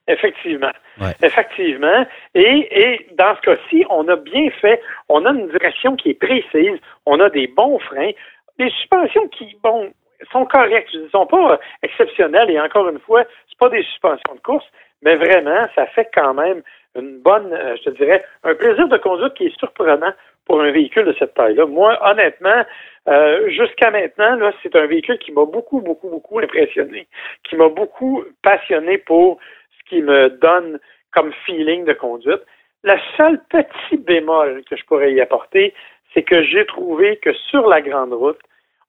Effectivement. 0.08 0.72
Ouais. 1.00 1.14
Effectivement. 1.22 2.06
Et, 2.34 2.68
et 2.72 3.08
dans 3.14 3.36
ce 3.36 3.42
cas-ci, 3.42 3.86
on 3.90 4.08
a 4.08 4.16
bien 4.16 4.50
fait, 4.62 4.82
on 5.10 5.26
a 5.26 5.32
une 5.32 5.50
direction 5.50 5.96
qui 5.96 6.12
est 6.12 6.20
précise, 6.20 6.80
on 7.06 7.20
a 7.20 7.30
des 7.30 7.48
bons 7.48 7.78
freins, 7.80 8.12
des 8.58 8.70
suspensions 8.70 9.28
qui, 9.28 9.58
bon, 9.62 9.92
sont 10.32 10.46
correctes, 10.46 10.90
ils 10.94 11.04
ne 11.04 11.10
sont 11.10 11.26
pas 11.26 11.54
euh, 11.54 11.58
exceptionnelles, 11.84 12.50
et 12.50 12.60
encore 12.60 12.90
une 12.90 13.00
fois, 13.00 13.24
c'est 13.50 13.58
pas 13.60 13.70
des 13.70 13.84
suspensions 13.84 14.36
de 14.36 14.40
course, 14.40 14.66
mais 15.02 15.16
vraiment, 15.16 15.68
ça 15.76 15.86
fait 15.88 16.10
quand 16.14 16.34
même 16.34 16.62
une 16.96 17.20
bonne, 17.20 17.54
euh, 17.54 17.76
je 17.78 17.90
te 17.90 17.98
dirais, 17.98 18.24
un 18.44 18.56
plaisir 18.56 18.88
de 18.88 18.98
conduite 18.98 19.34
qui 19.36 19.48
est 19.48 19.60
surprenant 19.60 20.14
pour 20.46 20.62
un 20.62 20.72
véhicule 20.72 21.06
de 21.06 21.16
cette 21.20 21.34
taille-là. 21.36 21.66
Moi, 21.66 21.98
honnêtement, 22.02 22.64
euh, 23.08 23.50
jusqu'à 23.50 23.92
maintenant, 23.92 24.36
là, 24.38 24.52
c'est 24.64 24.76
un 24.76 24.88
véhicule 24.88 25.20
qui 25.20 25.32
m'a 25.32 25.46
beaucoup, 25.46 25.82
beaucoup, 25.82 26.10
beaucoup 26.10 26.40
impressionné, 26.40 27.08
qui 27.44 27.56
m'a 27.56 27.70
beaucoup 27.70 28.24
passionné 28.42 28.98
pour 28.98 29.38
ce 29.67 29.67
qui 29.90 30.02
me 30.02 30.30
donne 30.30 30.80
comme 31.14 31.32
feeling 31.46 31.86
de 31.86 31.94
conduite. 31.94 32.42
Le 32.84 32.96
seul 33.16 33.42
petit 33.50 33.98
bémol 33.98 34.64
que 34.70 34.76
je 34.76 34.84
pourrais 34.86 35.14
y 35.14 35.22
apporter, 35.22 35.74
c'est 36.14 36.24
que 36.24 36.44
j'ai 36.44 36.66
trouvé 36.66 37.18
que 37.18 37.34
sur 37.34 37.68
la 37.68 37.82
grande 37.82 38.14
route, 38.14 38.40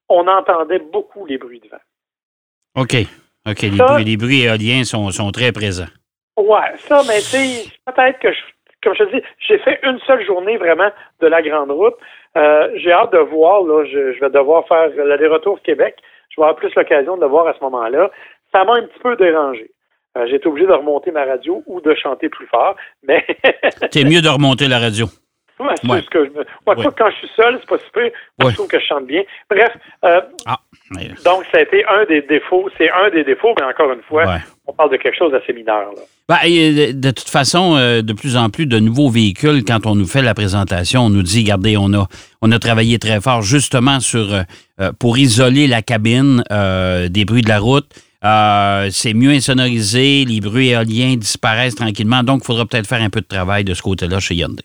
on 0.08 0.26
entendait 0.26 0.78
beaucoup 0.78 1.26
les 1.26 1.38
bruits 1.38 1.60
de 1.60 1.68
vent. 1.68 1.76
OK. 2.76 2.94
OK. 3.48 3.62
Les, 3.62 3.70
bruits, 3.70 4.04
les 4.04 4.16
bruits 4.16 4.42
éoliens 4.42 4.84
sont, 4.84 5.10
sont 5.10 5.30
très 5.30 5.52
présents. 5.52 5.90
Ouais, 6.36 6.76
ça, 6.76 7.02
mais 7.08 7.18
tu 7.18 7.36
sais, 7.36 7.70
peut-être 7.86 8.18
que, 8.20 8.32
je, 8.32 8.38
comme 8.82 8.94
je 8.94 9.04
te 9.04 9.16
dis, 9.16 9.22
j'ai 9.46 9.58
fait 9.58 9.80
une 9.82 9.98
seule 10.00 10.24
journée 10.24 10.56
vraiment 10.56 10.90
de 11.20 11.26
la 11.26 11.42
grande 11.42 11.70
route. 11.70 11.96
Euh, 12.36 12.70
j'ai 12.76 12.92
hâte 12.92 13.12
de 13.12 13.18
voir, 13.18 13.62
là, 13.62 13.84
je, 13.84 14.12
je 14.12 14.20
vais 14.20 14.30
devoir 14.30 14.66
faire 14.68 14.88
l'aller-retour 14.94 15.60
Québec. 15.62 15.96
Je 16.30 16.40
vais 16.40 16.46
avoir 16.46 16.56
plus 16.56 16.72
l'occasion 16.74 17.16
de 17.16 17.22
le 17.22 17.26
voir 17.26 17.48
à 17.48 17.54
ce 17.54 17.60
moment-là. 17.64 18.10
Ça 18.52 18.64
m'a 18.64 18.74
un 18.74 18.82
petit 18.82 19.00
peu 19.02 19.16
dérangé. 19.16 19.70
Euh, 20.16 20.26
j'ai 20.28 20.36
été 20.36 20.46
obligé 20.48 20.66
de 20.66 20.72
remonter 20.72 21.10
ma 21.10 21.24
radio 21.24 21.62
ou 21.66 21.80
de 21.80 21.94
chanter 21.94 22.28
plus 22.28 22.46
fort, 22.46 22.76
mais 23.06 23.24
C'est 23.92 24.04
mieux 24.04 24.22
de 24.22 24.28
remonter 24.28 24.66
la 24.68 24.78
radio. 24.78 25.06
Ouais, 25.60 25.74
Ouais. 25.88 26.02
ce 26.02 26.08
que 26.08 26.24
je 26.24 26.30
me... 26.30 26.44
Moi, 26.66 26.76
Ouais. 26.76 26.82
quoi, 26.84 26.92
quand 26.96 27.10
je 27.10 27.16
suis 27.16 27.30
seul, 27.34 27.58
c'est 27.60 27.68
pas 27.68 27.78
super. 27.84 28.10
Je 28.40 28.54
trouve 28.54 28.68
que 28.68 28.78
je 28.78 28.84
chante 28.86 29.06
bien. 29.06 29.22
Bref, 29.50 29.68
euh, 30.04 30.20
Ah. 30.46 30.56
Mais- 30.92 31.08
Donc, 31.24 31.44
ça 31.52 31.58
a 31.58 31.60
été 31.62 31.84
un 31.84 32.04
des 32.06 32.22
défauts. 32.22 32.68
C'est 32.78 32.88
un 32.90 33.10
des 33.10 33.22
défauts, 33.24 33.52
mais 33.58 33.66
encore 33.66 33.92
une 33.92 34.00
fois, 34.02 34.24
on 34.66 34.72
parle 34.72 34.90
de 34.92 34.96
quelque 34.96 35.18
chose 35.18 35.32
d'assez 35.32 35.52
mineur. 35.52 35.90
Là. 35.96 36.02
Ben, 36.28 36.38
et 36.44 36.92
de 36.94 37.10
toute 37.10 37.28
façon, 37.28 37.76
euh, 37.76 38.00
de 38.02 38.12
plus 38.12 38.36
en 38.36 38.48
plus 38.50 38.66
de 38.66 38.78
nouveaux 38.78 39.10
véhicules, 39.10 39.64
quand 39.66 39.84
on 39.84 39.94
nous 39.96 40.06
fait 40.06 40.22
la 40.22 40.32
présentation, 40.34 41.02
on 41.02 41.10
nous 41.10 41.22
dit, 41.22 41.40
regardez, 41.42 41.76
on 41.76 41.92
a, 41.92 42.06
on 42.40 42.52
a 42.52 42.58
travaillé 42.60 42.98
très 43.00 43.20
fort 43.20 43.42
justement 43.42 43.98
sur 44.00 44.32
euh, 44.32 44.42
euh, 44.80 44.92
pour 44.98 45.18
isoler 45.18 45.66
la 45.66 45.82
cabine 45.82 46.42
euh, 46.52 47.08
des 47.08 47.24
bruits 47.24 47.42
de 47.42 47.48
la 47.48 47.58
route. 47.58 47.86
Euh, 48.24 48.88
c'est 48.90 49.14
mieux 49.14 49.30
insonorisé, 49.30 50.24
les 50.24 50.40
bruits 50.40 50.70
éoliens 50.70 51.14
disparaissent 51.16 51.76
tranquillement. 51.76 52.22
Donc, 52.22 52.40
il 52.42 52.46
faudra 52.46 52.66
peut-être 52.66 52.86
faire 52.88 53.00
un 53.02 53.10
peu 53.10 53.20
de 53.20 53.26
travail 53.26 53.64
de 53.64 53.74
ce 53.74 53.82
côté-là 53.82 54.18
chez 54.18 54.34
Hyundai. 54.34 54.64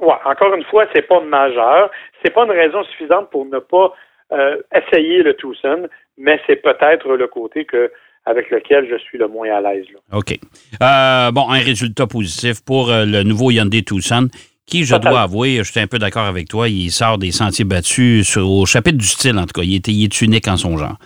Ouais, 0.00 0.14
encore 0.24 0.54
une 0.54 0.64
fois, 0.64 0.86
c'est 0.94 1.02
pas 1.08 1.20
majeur. 1.20 1.90
C'est 2.24 2.32
pas 2.32 2.44
une 2.44 2.52
raison 2.52 2.84
suffisante 2.84 3.30
pour 3.30 3.44
ne 3.46 3.58
pas 3.58 3.92
euh, 4.32 4.56
essayer 4.74 5.22
le 5.22 5.34
Tucson, 5.34 5.88
mais 6.16 6.40
c'est 6.46 6.56
peut-être 6.56 7.08
le 7.08 7.26
côté 7.26 7.64
que 7.64 7.90
avec 8.24 8.50
lequel 8.50 8.86
je 8.88 8.96
suis 8.98 9.18
le 9.18 9.26
moins 9.26 9.50
à 9.50 9.60
l'aise. 9.60 9.84
OK. 10.12 10.38
Euh, 10.80 11.32
bon, 11.32 11.50
un 11.50 11.58
résultat 11.58 12.06
positif 12.06 12.64
pour 12.64 12.86
le 12.88 13.24
nouveau 13.24 13.50
Hyundai 13.50 13.82
Tucson, 13.82 14.28
qui, 14.64 14.84
je 14.84 14.94
dois 14.94 15.22
avouer, 15.22 15.56
je 15.64 15.70
suis 15.72 15.80
un 15.80 15.88
peu 15.88 15.98
d'accord 15.98 16.26
avec 16.26 16.48
toi, 16.48 16.68
il 16.68 16.90
sort 16.92 17.18
des 17.18 17.32
sentiers 17.32 17.64
battus 17.64 18.28
sur- 18.28 18.48
au 18.48 18.64
chapitre 18.64 18.96
du 18.98 19.06
style, 19.06 19.36
en 19.38 19.42
tout 19.46 19.60
cas. 19.60 19.62
Il 19.62 19.74
est, 19.74 19.88
il 19.88 20.04
est 20.04 20.22
unique 20.22 20.46
en 20.46 20.56
son 20.56 20.78
genre. 20.78 20.96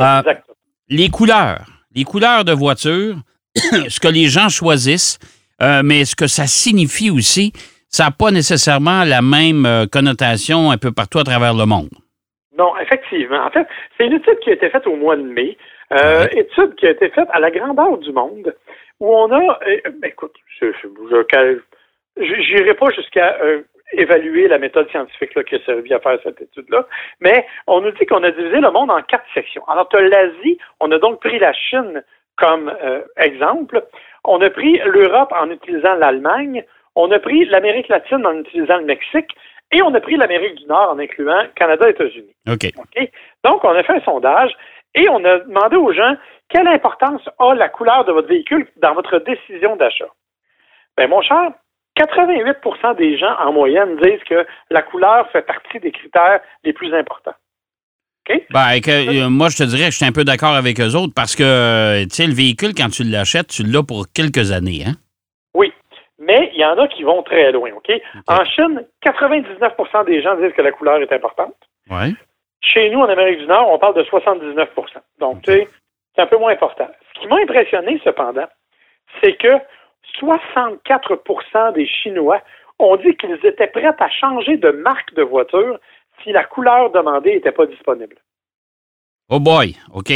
Euh. 0.00 0.22
Les 0.92 1.08
couleurs. 1.08 1.64
Les 1.94 2.04
couleurs 2.04 2.44
de 2.44 2.52
voiture, 2.52 3.16
ce 3.56 3.98
que 3.98 4.08
les 4.08 4.26
gens 4.26 4.48
choisissent, 4.48 5.18
euh, 5.62 5.82
mais 5.84 6.04
ce 6.04 6.14
que 6.14 6.26
ça 6.26 6.46
signifie 6.46 7.10
aussi, 7.10 7.52
ça 7.88 8.04
n'a 8.04 8.10
pas 8.10 8.30
nécessairement 8.30 9.04
la 9.04 9.22
même 9.22 9.66
euh, 9.66 9.86
connotation 9.90 10.70
un 10.70 10.76
peu 10.76 10.92
partout 10.92 11.18
à 11.18 11.24
travers 11.24 11.54
le 11.54 11.66
monde. 11.66 11.90
Non, 12.56 12.72
effectivement. 12.78 13.44
En 13.44 13.50
fait, 13.50 13.66
c'est 13.96 14.06
une 14.06 14.14
étude 14.14 14.38
qui 14.40 14.50
a 14.50 14.54
été 14.54 14.68
faite 14.70 14.86
au 14.86 14.96
mois 14.96 15.16
de 15.16 15.22
mai. 15.22 15.56
Euh, 15.92 16.26
Étude 16.32 16.74
qui 16.76 16.86
a 16.86 16.90
été 16.90 17.10
faite 17.10 17.28
à 17.32 17.40
la 17.40 17.50
grandeur 17.50 17.98
du 17.98 18.12
monde, 18.12 18.54
où 18.98 19.14
on 19.14 19.30
a, 19.30 19.58
euh, 19.68 19.90
écoute, 20.04 20.34
je 20.58 20.66
je 22.16 22.54
n'irai 22.54 22.74
pas 22.74 22.90
jusqu'à 22.90 23.36
euh, 23.42 23.62
évaluer 23.92 24.48
la 24.48 24.58
méthode 24.58 24.88
scientifique 24.90 25.34
là, 25.34 25.44
qui 25.44 25.56
a 25.56 25.64
servi 25.64 25.92
à 25.92 26.00
faire 26.00 26.18
cette 26.22 26.40
étude-là, 26.40 26.86
mais 27.20 27.46
on 27.66 27.80
nous 27.80 27.92
dit 27.92 28.06
qu'on 28.06 28.22
a 28.22 28.30
divisé 28.30 28.60
le 28.60 28.70
monde 28.70 28.90
en 28.90 29.02
quatre 29.02 29.26
sections. 29.34 29.64
Alors, 29.68 29.88
tu 29.88 29.96
as 29.96 30.02
l'Asie, 30.02 30.58
on 30.80 30.90
a 30.90 30.98
donc 30.98 31.20
pris 31.20 31.38
la 31.38 31.52
Chine 31.52 32.02
comme 32.36 32.74
euh, 32.82 33.02
exemple, 33.16 33.84
on 34.24 34.40
a 34.40 34.50
pris 34.50 34.78
l'Europe 34.84 35.32
en 35.38 35.50
utilisant 35.50 35.94
l'Allemagne, 35.94 36.64
on 36.96 37.10
a 37.10 37.18
pris 37.18 37.44
l'Amérique 37.44 37.88
latine 37.88 38.26
en 38.26 38.38
utilisant 38.38 38.78
le 38.78 38.84
Mexique, 38.84 39.30
et 39.72 39.82
on 39.82 39.94
a 39.94 40.00
pris 40.00 40.16
l'Amérique 40.16 40.56
du 40.56 40.66
Nord 40.66 40.90
en 40.90 40.98
incluant 40.98 41.44
Canada 41.54 41.86
et 41.88 41.92
États-Unis. 41.92 42.34
OK. 42.48 42.70
OK? 42.76 43.10
Donc, 43.44 43.64
on 43.64 43.70
a 43.70 43.82
fait 43.82 43.94
un 43.94 44.00
sondage 44.02 44.52
et 44.94 45.08
on 45.08 45.24
a 45.24 45.38
demandé 45.38 45.76
aux 45.76 45.92
gens 45.92 46.16
quelle 46.50 46.68
importance 46.68 47.22
a 47.38 47.54
la 47.54 47.68
couleur 47.70 48.04
de 48.04 48.12
votre 48.12 48.28
véhicule 48.28 48.68
dans 48.76 48.94
votre 48.94 49.18
décision 49.18 49.76
d'achat? 49.76 50.08
Ben, 50.98 51.08
mon 51.08 51.22
cher, 51.22 51.52
88% 51.98 52.96
des 52.96 53.18
gens 53.18 53.34
en 53.38 53.52
moyenne 53.52 53.96
disent 53.96 54.22
que 54.28 54.46
la 54.70 54.82
couleur 54.82 55.28
fait 55.30 55.42
partie 55.42 55.78
des 55.78 55.92
critères 55.92 56.40
les 56.64 56.72
plus 56.72 56.94
importants. 56.94 57.34
Ben, 58.50 58.80
que, 58.80 59.24
euh, 59.24 59.28
moi, 59.28 59.48
je 59.48 59.58
te 59.58 59.62
dirais 59.64 59.86
que 59.86 59.92
je 59.92 59.96
suis 59.96 60.06
un 60.06 60.12
peu 60.12 60.24
d'accord 60.24 60.54
avec 60.54 60.80
eux 60.80 60.94
autres 60.94 61.12
parce 61.14 61.34
que, 61.34 61.42
euh, 61.42 62.02
tu 62.04 62.10
sais, 62.10 62.26
le 62.26 62.34
véhicule, 62.34 62.74
quand 62.74 62.88
tu 62.88 63.02
l'achètes, 63.02 63.48
tu 63.48 63.62
l'as 63.64 63.82
pour 63.82 64.06
quelques 64.14 64.52
années. 64.52 64.84
Hein? 64.86 64.94
Oui, 65.54 65.72
mais 66.18 66.50
il 66.54 66.60
y 66.60 66.64
en 66.64 66.78
a 66.78 66.86
qui 66.88 67.02
vont 67.02 67.22
très 67.22 67.50
loin. 67.52 67.70
OK? 67.76 67.90
En 68.28 68.44
Chine, 68.44 68.84
99% 69.04 70.06
des 70.06 70.22
gens 70.22 70.36
disent 70.36 70.52
que 70.52 70.62
la 70.62 70.72
couleur 70.72 70.98
est 70.98 71.12
importante. 71.12 71.54
Oui. 71.90 72.14
Chez 72.62 72.90
nous, 72.90 73.00
en 73.00 73.08
Amérique 73.08 73.40
du 73.40 73.46
Nord, 73.46 73.68
on 73.70 73.78
parle 73.78 73.96
de 73.96 74.04
79% 74.04 74.66
Donc, 75.18 75.42
tu 75.42 75.52
sais, 75.52 75.68
c'est 76.14 76.22
un 76.22 76.26
peu 76.26 76.38
moins 76.38 76.52
important. 76.52 76.88
Ce 77.14 77.20
qui 77.20 77.26
m'a 77.26 77.36
impressionné, 77.36 78.00
cependant, 78.04 78.46
c'est 79.20 79.36
que 79.36 79.58
64% 80.20 81.72
des 81.74 81.86
Chinois 81.86 82.40
ont 82.78 82.96
dit 82.96 83.16
qu'ils 83.16 83.44
étaient 83.44 83.68
prêts 83.68 83.94
à 83.98 84.08
changer 84.08 84.56
de 84.56 84.70
marque 84.70 85.14
de 85.14 85.22
voiture 85.22 85.78
si 86.22 86.32
la 86.32 86.44
couleur 86.44 86.90
demandée 86.90 87.34
n'était 87.34 87.52
pas 87.52 87.66
disponible. 87.66 88.16
Oh 89.28 89.40
boy, 89.40 89.76
OK. 89.94 90.12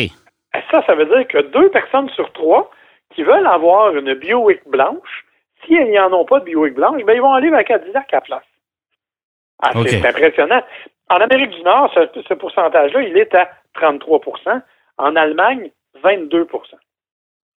Ça, 0.71 0.83
ça 0.87 0.95
veut 0.95 1.07
dire 1.07 1.26
que 1.28 1.38
deux 1.38 1.71
personnes 1.71 2.09
sur 2.11 2.33
trois 2.33 2.71
qui 3.14 3.23
veulent 3.23 3.47
avoir 3.47 3.95
une 3.95 4.14
Buick 4.14 4.66
blanche, 4.66 5.25
si 5.64 5.75
elles 5.75 5.90
n'y 5.90 5.99
en 5.99 6.12
ont 6.12 6.25
pas 6.25 6.40
de 6.40 6.45
Buick 6.45 6.75
blanche, 6.75 7.02
ben, 7.05 7.14
ils 7.14 7.21
vont 7.21 7.33
aller 7.33 7.50
vers 7.50 7.64
Cadillac 7.64 8.12
à 8.12 8.16
la 8.16 8.21
place. 8.21 8.45
Ah, 9.62 9.73
c'est 9.87 10.07
impressionnant. 10.07 10.62
En 11.09 11.16
Amérique 11.16 11.50
du 11.50 11.62
Nord, 11.62 11.90
ce, 11.95 12.23
ce 12.28 12.35
pourcentage-là, 12.35 13.02
il 13.02 13.16
est 13.16 13.35
à 13.35 13.49
33% 13.76 14.61
En 14.99 15.16
Allemagne, 15.16 15.71
22% 16.02 16.47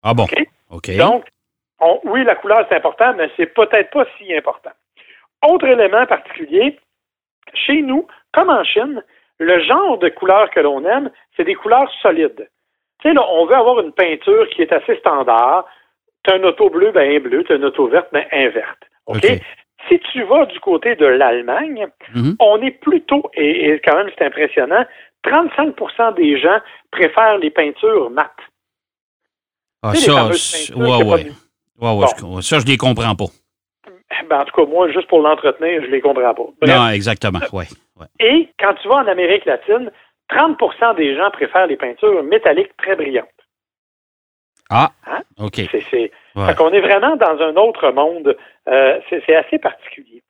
Ah 0.02 0.14
bon. 0.14 0.25
OK? 0.25 0.47
OK. 0.70 0.97
Donc, 0.97 1.25
on- 1.80 2.00
oui, 2.04 2.25
la 2.25 2.35
couleur, 2.35 2.64
c'est 2.68 2.76
important, 2.76 3.14
mais 3.14 3.30
c'est 3.37 3.47
peut-être 3.47 3.90
pas 3.90 4.06
si 4.16 4.35
important. 4.35 4.70
Autre 5.47 5.66
élément 5.66 6.04
particulier, 6.06 6.78
chez 7.54 7.82
nous, 7.82 8.06
comme 8.32 8.50
en 8.50 8.64
Chine, 8.64 9.02
le 9.38 9.61
genre 9.64 9.99
de 9.99 10.08
couleur 10.08 10.50
que 10.50 10.61
l'on 10.61 10.85
aime, 10.85 11.11
c'est 11.37 11.44
des 11.44 11.54
couleurs 11.54 11.90
solides. 12.02 12.49
Tu 13.00 13.08
sais, 13.08 13.14
là, 13.14 13.25
on 13.30 13.47
veut 13.47 13.54
avoir 13.54 13.78
une 13.80 13.92
peinture 13.92 14.49
qui 14.50 14.62
est 14.62 14.73
assez 14.73 14.97
standard. 14.97 15.64
Tu 16.25 16.32
as 16.32 16.37
un 16.37 16.42
auto 16.42 16.68
bleu, 16.68 16.90
ben 16.90 17.14
un 17.16 17.20
bleu. 17.20 17.44
Tu 17.44 17.52
as 17.52 17.56
une 17.56 17.64
auto 17.64 17.87
verte, 17.87 18.08
ben 18.12 18.26
un 18.32 18.49
verte. 18.49 18.82
OK? 19.06 19.23
Si 19.88 20.00
tu 20.12 20.25
vas 20.25 20.44
du 20.47 20.58
côté 20.58 20.97
de 20.97 21.06
l'Allemagne, 21.06 21.87
Mhm. 22.14 22.35
on 22.40 22.61
est 22.61 22.73
plutôt, 22.73 23.30
et, 23.35 23.68
et 23.70 23.80
quand 23.80 23.94
même 23.97 24.11
c'est 24.18 24.25
impressionnant, 24.25 24.85
35% 25.23 26.12
des 26.12 26.38
gens 26.40 26.58
préfèrent 26.90 27.38
les 27.38 27.50
peintures 27.50 28.11
mates. 28.11 28.32
Ah, 29.82 29.94
ça, 29.94 30.25
ouais, 30.76 31.04
pas 31.25 31.30
ouais. 31.80 31.92
ouais, 31.97 32.06
je- 32.37 32.40
ça, 32.42 32.58
je 32.58 32.66
les 32.66 32.76
comprends 32.76 33.14
pas. 33.14 33.26
Ben, 34.28 34.40
en 34.40 34.44
tout 34.44 34.54
cas, 34.54 34.70
moi, 34.70 34.90
juste 34.90 35.06
pour 35.08 35.20
l'entretenir, 35.20 35.82
je 35.82 35.88
les 35.90 36.00
comprends 36.00 36.35
pas. 36.35 36.42
Bref. 36.61 36.76
Non, 36.76 36.88
exactement. 36.90 37.38
Ouais. 37.52 37.64
ouais. 37.99 38.06
Et 38.20 38.49
quand 38.58 38.75
tu 38.75 38.88
vas 38.88 38.97
en 38.97 39.06
Amérique 39.06 39.44
latine, 39.44 39.90
30% 40.30 40.94
des 40.97 41.16
gens 41.16 41.30
préfèrent 41.30 41.66
les 41.66 41.76
peintures 41.76 42.23
métalliques 42.23 42.76
très 42.76 42.97
brillantes. 42.97 43.28
Ah, 44.70 44.90
Hein? 45.06 45.20
OK. 45.38 45.54
C'est, 45.70 45.82
c'est, 45.90 46.11
Ouais. 46.37 46.54
Qu'on 46.54 46.70
est 46.73 46.80
vraiment 46.80 47.16
dans 47.16 47.40
un 47.42 47.56
autre 47.56 47.90
monde. 47.90 48.37
Euh, 48.68 49.00
c'est, 49.08 49.35
assez 49.35 49.58
particulier. 49.58 50.23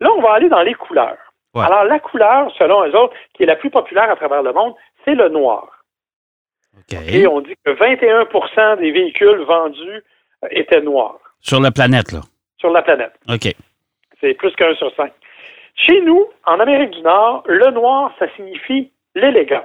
Là, 0.00 0.10
on 0.16 0.20
va 0.20 0.32
aller 0.34 0.48
dans 0.48 0.60
les 0.62 0.74
couleurs. 0.74 1.16
Ouais. 1.54 1.64
Alors, 1.64 1.84
la 1.84 1.98
couleur, 2.00 2.52
selon 2.58 2.84
eux 2.86 2.94
autres, 2.96 3.14
qui 3.34 3.44
est 3.44 3.46
la 3.46 3.56
plus 3.56 3.70
populaire 3.70 4.10
à 4.10 4.16
travers 4.16 4.42
le 4.42 4.52
monde, 4.52 4.74
c'est 5.04 5.14
le 5.14 5.28
noir. 5.30 5.82
OK. 6.76 6.98
Et 7.08 7.26
on 7.26 7.40
dit 7.40 7.54
que 7.64 7.70
21% 7.70 8.76
des 8.80 8.90
véhicules 8.90 9.40
vendus 9.44 10.02
étaient 10.50 10.80
noirs 10.80 11.18
Sur 11.40 11.60
la 11.60 11.70
planète, 11.70 12.12
là. 12.12 12.20
sur 12.58 12.70
la 12.70 12.82
planète. 12.82 13.12
OK. 13.28 13.54
C'est 14.20 14.34
plus 14.34 14.54
qu'un 14.56 14.74
sur 14.76 14.94
cinq. 14.96 15.12
Chez 15.74 16.00
nous, 16.00 16.24
en 16.46 16.58
Amérique 16.60 16.90
du 16.90 17.02
Nord, 17.02 17.42
le 17.46 17.70
noir, 17.70 18.12
ça 18.18 18.26
signifie 18.36 18.90
l'élégance. 19.14 19.62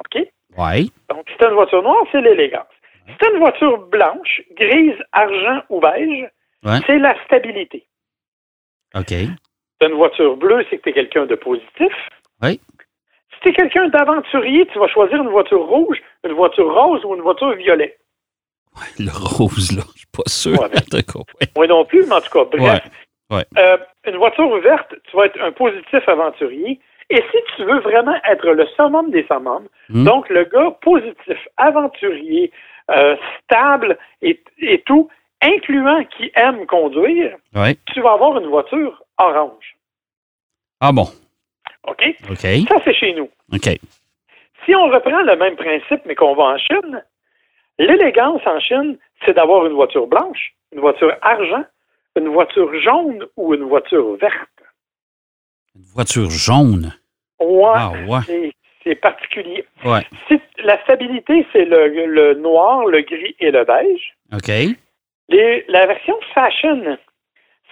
OK? 0.00 0.22
Ouais. 0.58 0.84
Donc, 1.10 1.28
si 1.30 1.36
tu 1.38 1.44
une 1.46 1.54
voiture 1.54 1.82
noire, 1.82 2.02
c'est 2.10 2.20
l'élégance. 2.20 2.66
Si 3.08 3.14
tu 3.18 3.30
une 3.32 3.38
voiture 3.38 3.78
blanche, 3.88 4.42
grise, 4.56 4.96
argent 5.12 5.62
ou 5.68 5.80
beige, 5.80 6.28
Ouais. 6.64 6.78
c'est 6.86 6.98
la 6.98 7.14
stabilité. 7.24 7.84
OK. 8.94 9.08
Si 9.08 9.28
tu 9.80 9.86
une 9.88 9.94
voiture 9.96 10.36
bleue, 10.36 10.64
c'est 10.70 10.78
que 10.78 10.82
tu 10.82 10.88
es 10.90 10.92
quelqu'un 10.92 11.26
de 11.26 11.34
positif. 11.34 11.92
Oui. 12.40 12.60
Si 13.34 13.40
tu 13.42 13.48
es 13.48 13.52
quelqu'un 13.52 13.88
d'aventurier, 13.88 14.66
tu 14.66 14.78
vas 14.78 14.86
choisir 14.88 15.20
une 15.20 15.30
voiture 15.30 15.64
rouge, 15.66 15.98
une 16.24 16.32
voiture 16.34 16.72
rose 16.72 17.04
ou 17.04 17.14
une 17.16 17.22
voiture 17.22 17.52
Le 18.98 19.10
rose, 19.12 19.72
là. 19.76 19.82
Je 19.94 19.98
suis 19.98 20.06
pas 20.12 20.22
sûr. 20.26 20.52
Ouais, 20.60 20.68
mais- 20.72 20.78
En 20.78 21.00
tout 21.00 21.12
cas, 21.12 21.18
ouais. 21.40 21.46
Moi 21.56 21.66
non 21.66 21.84
plus, 21.84 22.04
mais 22.06 22.14
en 22.14 22.20
tout 22.20 22.30
cas, 22.30 22.44
bref. 22.56 22.82
Euh, 23.56 23.78
une 24.06 24.16
voiture 24.16 24.54
verte, 24.60 24.94
tu 25.10 25.16
vas 25.16 25.26
être 25.26 25.40
un 25.40 25.52
positif 25.52 26.06
aventurier. 26.08 26.80
Et 27.10 27.16
si 27.16 27.38
tu 27.56 27.64
veux 27.64 27.80
vraiment 27.80 28.14
être 28.30 28.46
le 28.50 28.66
summum 28.76 29.10
des 29.10 29.24
summums, 29.26 29.68
Hmm. 29.88 30.04
donc 30.04 30.28
le 30.28 30.44
gars 30.44 30.70
positif, 30.82 31.38
aventurier, 31.56 32.50
euh, 32.90 33.16
stable 33.44 33.98
et, 34.22 34.42
et 34.58 34.80
tout, 34.82 35.08
incluant 35.42 36.04
qui 36.16 36.30
aime 36.34 36.66
conduire, 36.66 37.36
Ouais. 37.54 37.76
tu 37.92 38.00
vas 38.00 38.12
avoir 38.12 38.38
une 38.38 38.46
voiture 38.48 39.02
orange. 39.18 39.76
Ah 40.80 40.92
bon? 40.92 41.06
OK? 41.86 42.02
OK. 42.30 42.38
Ça, 42.68 42.76
c'est 42.84 42.94
chez 42.94 43.12
nous. 43.14 43.28
OK. 43.52 43.68
Si 44.64 44.74
on 44.74 44.88
reprend 44.88 45.20
le 45.22 45.36
même 45.36 45.56
principe, 45.56 46.02
mais 46.06 46.14
qu'on 46.14 46.34
va 46.34 46.44
en 46.44 46.58
Chine, 46.58 47.02
l'élégance 47.86 48.42
en 48.46 48.58
Chine, 48.60 48.98
c'est 49.24 49.34
d'avoir 49.34 49.66
une 49.66 49.72
voiture 49.74 50.06
blanche, 50.06 50.54
une 50.72 50.80
voiture 50.80 51.14
argent, 51.22 51.64
une 52.16 52.28
voiture 52.28 52.70
jaune 52.80 53.26
ou 53.36 53.54
une 53.54 53.64
voiture 53.64 54.16
verte. 54.16 54.48
Une 55.74 55.82
voiture 55.94 56.30
jaune. 56.30 56.92
Ouais, 57.40 57.72
Ah, 57.74 57.92
ouais. 58.08 58.20
c'est- 58.26 58.52
particulier. 59.00 59.64
Ouais. 59.84 60.04
La 60.58 60.80
stabilité, 60.82 61.46
c'est 61.52 61.64
le, 61.64 61.86
le 62.06 62.34
noir, 62.34 62.84
le 62.86 63.00
gris 63.02 63.34
et 63.38 63.50
le 63.52 63.64
beige. 63.64 64.14
OK. 64.32 64.48
Les- 65.28 65.64
la 65.68 65.86
version 65.86 66.18
fashion, 66.34 66.98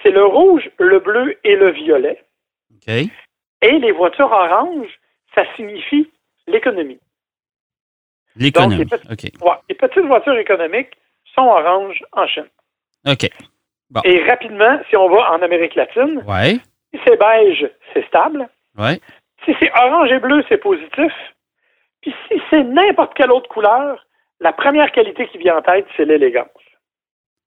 c'est 0.03 0.13
le 0.13 0.25
rouge, 0.25 0.71
le 0.79 1.01
bleu 1.01 1.37
et 1.45 1.57
le 1.57 1.71
violet. 1.73 2.23
OK. 2.73 2.89
Et 3.63 3.79
les 3.79 3.91
voitures 3.93 4.31
oranges, 4.31 4.99
ça 5.35 5.43
signifie 5.57 6.09
l'économie. 6.47 7.01
L'économie. 8.37 8.85
Donc, 8.87 9.01
OK. 9.11 9.25
Ouais, 9.43 9.57
les 9.69 9.75
petites 9.75 10.05
voitures 10.07 10.39
économiques 10.39 10.91
sont 11.35 11.43
orange 11.43 12.03
en 12.13 12.27
Chine. 12.27 12.47
OK. 13.07 13.29
Et 14.05 14.25
rapidement, 14.25 14.79
si 14.89 14.97
on 14.97 15.09
va 15.09 15.33
en 15.33 15.43
Amérique 15.43 15.75
latine, 15.75 16.23
Ouais. 16.27 16.59
si 16.95 17.01
c'est 17.07 17.19
beige, 17.19 17.69
c'est 17.93 18.07
stable. 18.07 18.49
Ouais. 18.79 19.01
Si 19.45 19.53
c'est 19.61 19.71
orange 19.73 20.11
et 20.13 20.19
bleu, 20.21 20.45
c'est 20.49 20.59
positif. 20.59 21.13
Puis 22.03 22.15
si 22.29 22.41
c'est 22.51 22.63
n'importe 22.63 23.15
quelle 23.15 23.33
autre 23.33 23.49
couleur, 23.49 24.07
la 24.39 24.53
première 24.53 24.91
qualité 24.93 25.27
qui 25.29 25.39
vient 25.39 25.59
en 25.59 25.63
tête, 25.63 25.87
c'est 25.97 26.05
l'élégance. 26.05 26.47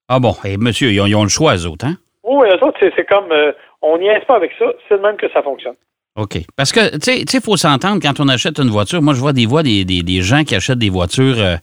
Ah 0.10 0.20
bon, 0.20 0.34
et 0.44 0.58
monsieur, 0.58 0.90
ils 0.90 1.00
ont, 1.02 1.06
ils 1.06 1.16
ont 1.16 1.24
le 1.24 1.30
choix, 1.30 1.56
eux 1.56 1.66
autres, 1.68 1.86
hein? 1.86 1.96
Oui, 2.24 2.48
eux 2.50 2.64
autres, 2.64 2.78
c'est 2.80 2.94
c'est 2.96 3.06
comme, 3.06 3.32
euh, 3.32 3.52
on 3.82 3.98
n'y 3.98 4.08
aise 4.08 4.24
pas 4.26 4.36
avec 4.36 4.52
ça, 4.60 4.66
c'est 4.88 4.98
de 4.98 5.02
même 5.02 5.18
que 5.18 5.30
ça 5.32 5.42
fonctionne. 5.42 5.76
OK. 6.16 6.40
Parce 6.56 6.72
que, 6.72 6.92
tu 6.98 7.12
sais, 7.12 7.22
il 7.22 7.42
faut 7.42 7.58
s'entendre 7.58 8.00
quand 8.02 8.20
on 8.20 8.28
achète 8.28 8.60
une 8.60 8.70
voiture. 8.70 9.02
Moi, 9.02 9.14
je 9.14 9.20
vois 9.20 9.34
des 9.34 9.46
voix 9.46 9.64
des, 9.64 9.84
des, 9.86 10.04
des 10.04 10.22
gens 10.22 10.44
qui 10.44 10.54
achètent 10.56 10.78
des 10.80 10.90
voitures, 10.92 11.40
euh, 11.40 11.56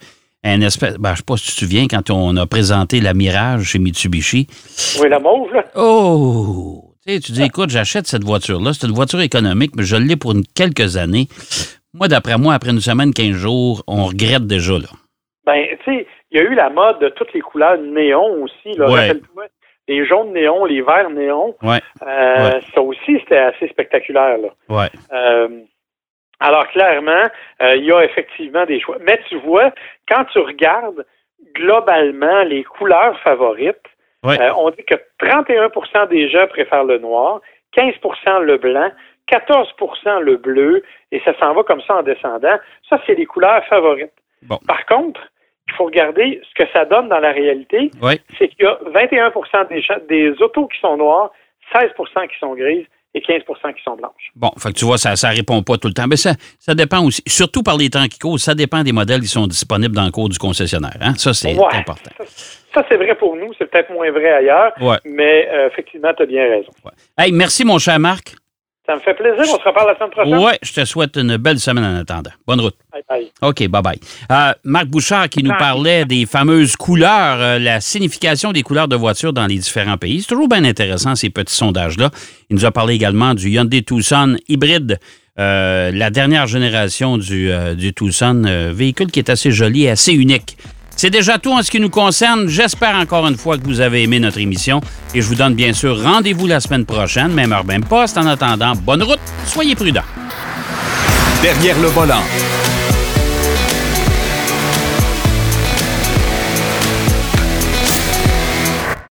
un 0.42 0.60
espèce. 0.60 0.96
Ben, 0.98 1.12
je 1.12 1.18
sais 1.18 1.24
pas 1.24 1.36
si 1.36 1.46
tu 1.46 1.52
te 1.52 1.58
souviens, 1.60 1.86
quand 1.88 2.10
on 2.10 2.36
a 2.36 2.46
présenté 2.46 3.00
la 3.00 3.14
Mirage 3.14 3.62
chez 3.64 3.78
Mitsubishi. 3.78 4.46
Oui, 5.00 5.08
la 5.08 5.20
mauve, 5.20 5.52
là. 5.52 5.64
Oh! 5.76 6.84
Tu 7.06 7.14
sais, 7.14 7.20
tu 7.20 7.32
dis, 7.32 7.42
écoute, 7.44 7.70
j'achète 7.70 8.06
cette 8.06 8.24
voiture-là. 8.24 8.72
C'est 8.74 8.86
une 8.86 8.92
voiture 8.94 9.20
économique, 9.20 9.72
mais 9.76 9.84
je 9.84 9.96
l'ai 9.96 10.16
pour 10.16 10.32
une- 10.32 10.44
quelques 10.54 10.96
années. 10.96 11.28
Moi, 11.94 12.08
d'après 12.08 12.36
moi, 12.36 12.54
après 12.54 12.70
une 12.70 12.80
semaine, 12.80 13.12
15 13.14 13.32
jours, 13.36 13.82
on 13.86 14.04
regrette 14.04 14.46
déjà, 14.46 14.74
là. 14.74 14.88
Ben, 15.46 15.64
tu 15.84 15.92
sais, 15.92 16.06
il 16.32 16.38
y 16.38 16.40
a 16.40 16.44
eu 16.44 16.54
la 16.54 16.70
mode 16.70 17.00
de 17.00 17.08
toutes 17.16 17.32
les 17.34 17.40
couleurs 17.40 17.78
néon 17.78 18.42
aussi. 18.42 18.76
Là, 18.76 18.90
Ouais. 18.90 19.20
Les 19.90 20.06
jaunes 20.06 20.32
néons, 20.32 20.64
les 20.66 20.82
verts 20.82 21.10
néons. 21.10 21.56
Ouais. 21.62 21.80
Euh, 22.02 22.44
Ouais. 22.44 22.60
Ça 22.72 22.80
aussi, 22.80 23.18
c'était 23.18 23.38
assez 23.38 23.66
spectaculaire. 23.68 24.38
Là. 24.38 24.48
Ouais. 24.68 24.88
Euh, 25.12 25.48
alors, 26.38 26.68
clairement, 26.68 27.24
euh, 27.60 27.74
il 27.74 27.84
y 27.84 27.92
a 27.92 28.04
effectivement 28.04 28.64
des 28.66 28.78
choix. 28.80 28.98
Mais 29.00 29.18
tu 29.28 29.36
vois, 29.40 29.72
quand 30.08 30.24
tu 30.26 30.38
regardes 30.38 31.04
globalement 31.56 32.42
les 32.44 32.62
couleurs 32.62 33.18
favorites, 33.20 33.76
on 34.22 34.70
dit 34.70 34.84
que 34.84 34.94
31% 35.20 36.08
des 36.08 36.28
gens 36.28 36.46
préfèrent 36.46 36.84
le 36.84 36.98
noir, 36.98 37.40
15% 37.76 38.42
le 38.42 38.58
blanc, 38.58 38.90
14% 39.28 40.20
le 40.20 40.36
bleu, 40.36 40.82
et 41.10 41.20
ça 41.24 41.36
s'en 41.40 41.52
va 41.54 41.62
comme 41.64 41.80
ça 41.82 41.96
en 41.96 42.02
descendant. 42.02 42.56
Ça, 42.88 43.00
c'est 43.06 43.14
les 43.14 43.26
couleurs 43.26 43.64
favorites. 43.66 44.12
Bon. 44.42 44.58
Par 44.68 44.86
contre, 44.86 45.20
faut 45.80 45.86
regarder 45.86 46.40
ce 46.46 46.62
que 46.62 46.68
ça 46.74 46.84
donne 46.84 47.08
dans 47.08 47.20
la 47.20 47.32
réalité. 47.32 47.90
C'est 48.38 48.48
qu'il 48.48 48.64
y 48.64 48.66
a 48.66 48.78
21 48.92 49.32
des, 49.70 49.82
des 50.08 50.42
autos 50.42 50.66
qui 50.68 50.78
sont 50.80 50.96
noires, 50.98 51.30
16 51.74 51.90
qui 51.96 52.38
sont 52.38 52.54
grises 52.54 52.84
et 53.14 53.20
15 53.22 53.42
qui 53.76 53.82
sont 53.82 53.96
blanches. 53.96 54.30
Bon, 54.36 54.50
fait 54.58 54.68
que 54.72 54.78
tu 54.78 54.84
vois, 54.84 54.98
ça 54.98 55.12
ne 55.12 55.36
répond 55.36 55.62
pas 55.62 55.78
tout 55.78 55.88
le 55.88 55.94
temps. 55.94 56.06
Mais 56.06 56.16
ça, 56.16 56.32
ça 56.58 56.74
dépend 56.74 57.02
aussi, 57.04 57.22
surtout 57.26 57.62
par 57.62 57.76
les 57.78 57.88
temps 57.88 58.06
qui 58.08 58.18
courent, 58.18 58.38
ça 58.38 58.54
dépend 58.54 58.82
des 58.82 58.92
modèles 58.92 59.20
qui 59.22 59.26
sont 59.28 59.46
disponibles 59.46 59.94
dans 59.96 60.04
le 60.04 60.10
cours 60.10 60.28
du 60.28 60.38
concessionnaire. 60.38 60.96
Hein? 61.00 61.14
Ça, 61.16 61.32
c'est 61.32 61.56
Ouais. 61.56 61.64
important. 61.74 62.10
Ça, 62.18 62.24
ça, 62.74 62.84
c'est 62.88 62.96
vrai 62.96 63.14
pour 63.16 63.34
nous, 63.36 63.52
c'est 63.58 63.68
peut-être 63.70 63.90
moins 63.92 64.10
vrai 64.10 64.30
ailleurs, 64.30 64.72
Ouais. 64.80 64.98
mais 65.04 65.48
euh, 65.50 65.68
effectivement, 65.68 66.12
tu 66.14 66.22
as 66.22 66.26
bien 66.26 66.42
raison. 66.42 66.70
ouais. 66.84 66.92
Hey, 67.18 67.32
merci, 67.32 67.64
mon 67.64 67.78
cher 67.78 67.98
Marc. 67.98 68.34
Ça 68.90 68.96
me 68.96 69.00
fait 69.02 69.14
plaisir. 69.14 69.54
On 69.54 69.58
se 69.60 69.68
reparle 69.68 69.86
la 69.86 69.94
semaine 69.94 70.10
prochaine. 70.10 70.38
Ouais, 70.38 70.58
je 70.62 70.72
te 70.72 70.84
souhaite 70.84 71.16
une 71.16 71.36
belle 71.36 71.60
semaine 71.60 71.84
en 71.84 72.00
attendant. 72.00 72.32
Bonne 72.44 72.60
route. 72.60 72.74
Bye 72.92 73.02
bye. 73.08 73.30
OK, 73.40 73.62
bye-bye. 73.68 74.00
Euh, 74.32 74.52
Marc 74.64 74.86
Bouchard 74.86 75.28
qui 75.28 75.44
nous 75.44 75.54
parlait 75.56 76.04
des 76.04 76.26
fameuses 76.26 76.74
couleurs, 76.74 77.40
euh, 77.40 77.58
la 77.60 77.80
signification 77.80 78.50
des 78.50 78.62
couleurs 78.62 78.88
de 78.88 78.96
voitures 78.96 79.32
dans 79.32 79.46
les 79.46 79.58
différents 79.58 79.96
pays. 79.96 80.22
C'est 80.22 80.30
toujours 80.30 80.48
bien 80.48 80.64
intéressant, 80.64 81.14
ces 81.14 81.30
petits 81.30 81.54
sondages-là. 81.54 82.10
Il 82.48 82.56
nous 82.56 82.64
a 82.64 82.72
parlé 82.72 82.94
également 82.94 83.34
du 83.34 83.50
Hyundai 83.50 83.84
Tucson 83.84 84.36
hybride, 84.48 84.98
euh, 85.38 85.92
la 85.94 86.10
dernière 86.10 86.48
génération 86.48 87.16
du, 87.16 87.48
du 87.76 87.94
Tucson, 87.94 88.42
véhicule 88.72 89.12
qui 89.12 89.20
est 89.20 89.30
assez 89.30 89.52
joli 89.52 89.84
et 89.84 89.90
assez 89.90 90.12
unique. 90.12 90.56
C'est 91.00 91.08
déjà 91.08 91.38
tout 91.38 91.54
en 91.54 91.62
ce 91.62 91.70
qui 91.70 91.80
nous 91.80 91.88
concerne. 91.88 92.46
J'espère 92.46 92.94
encore 92.94 93.26
une 93.26 93.38
fois 93.38 93.56
que 93.56 93.64
vous 93.64 93.80
avez 93.80 94.02
aimé 94.02 94.20
notre 94.20 94.36
émission 94.36 94.82
et 95.14 95.22
je 95.22 95.26
vous 95.26 95.34
donne 95.34 95.54
bien 95.54 95.72
sûr 95.72 95.98
rendez-vous 96.02 96.46
la 96.46 96.60
semaine 96.60 96.84
prochaine, 96.84 97.32
même 97.32 97.54
heure, 97.54 97.64
même 97.64 97.82
poste. 97.82 98.18
En 98.18 98.26
attendant, 98.26 98.74
bonne 98.76 99.02
route, 99.02 99.18
soyez 99.46 99.74
prudents. 99.74 100.04
Derrière 101.40 101.80
le 101.80 101.88
volant. 101.88 102.20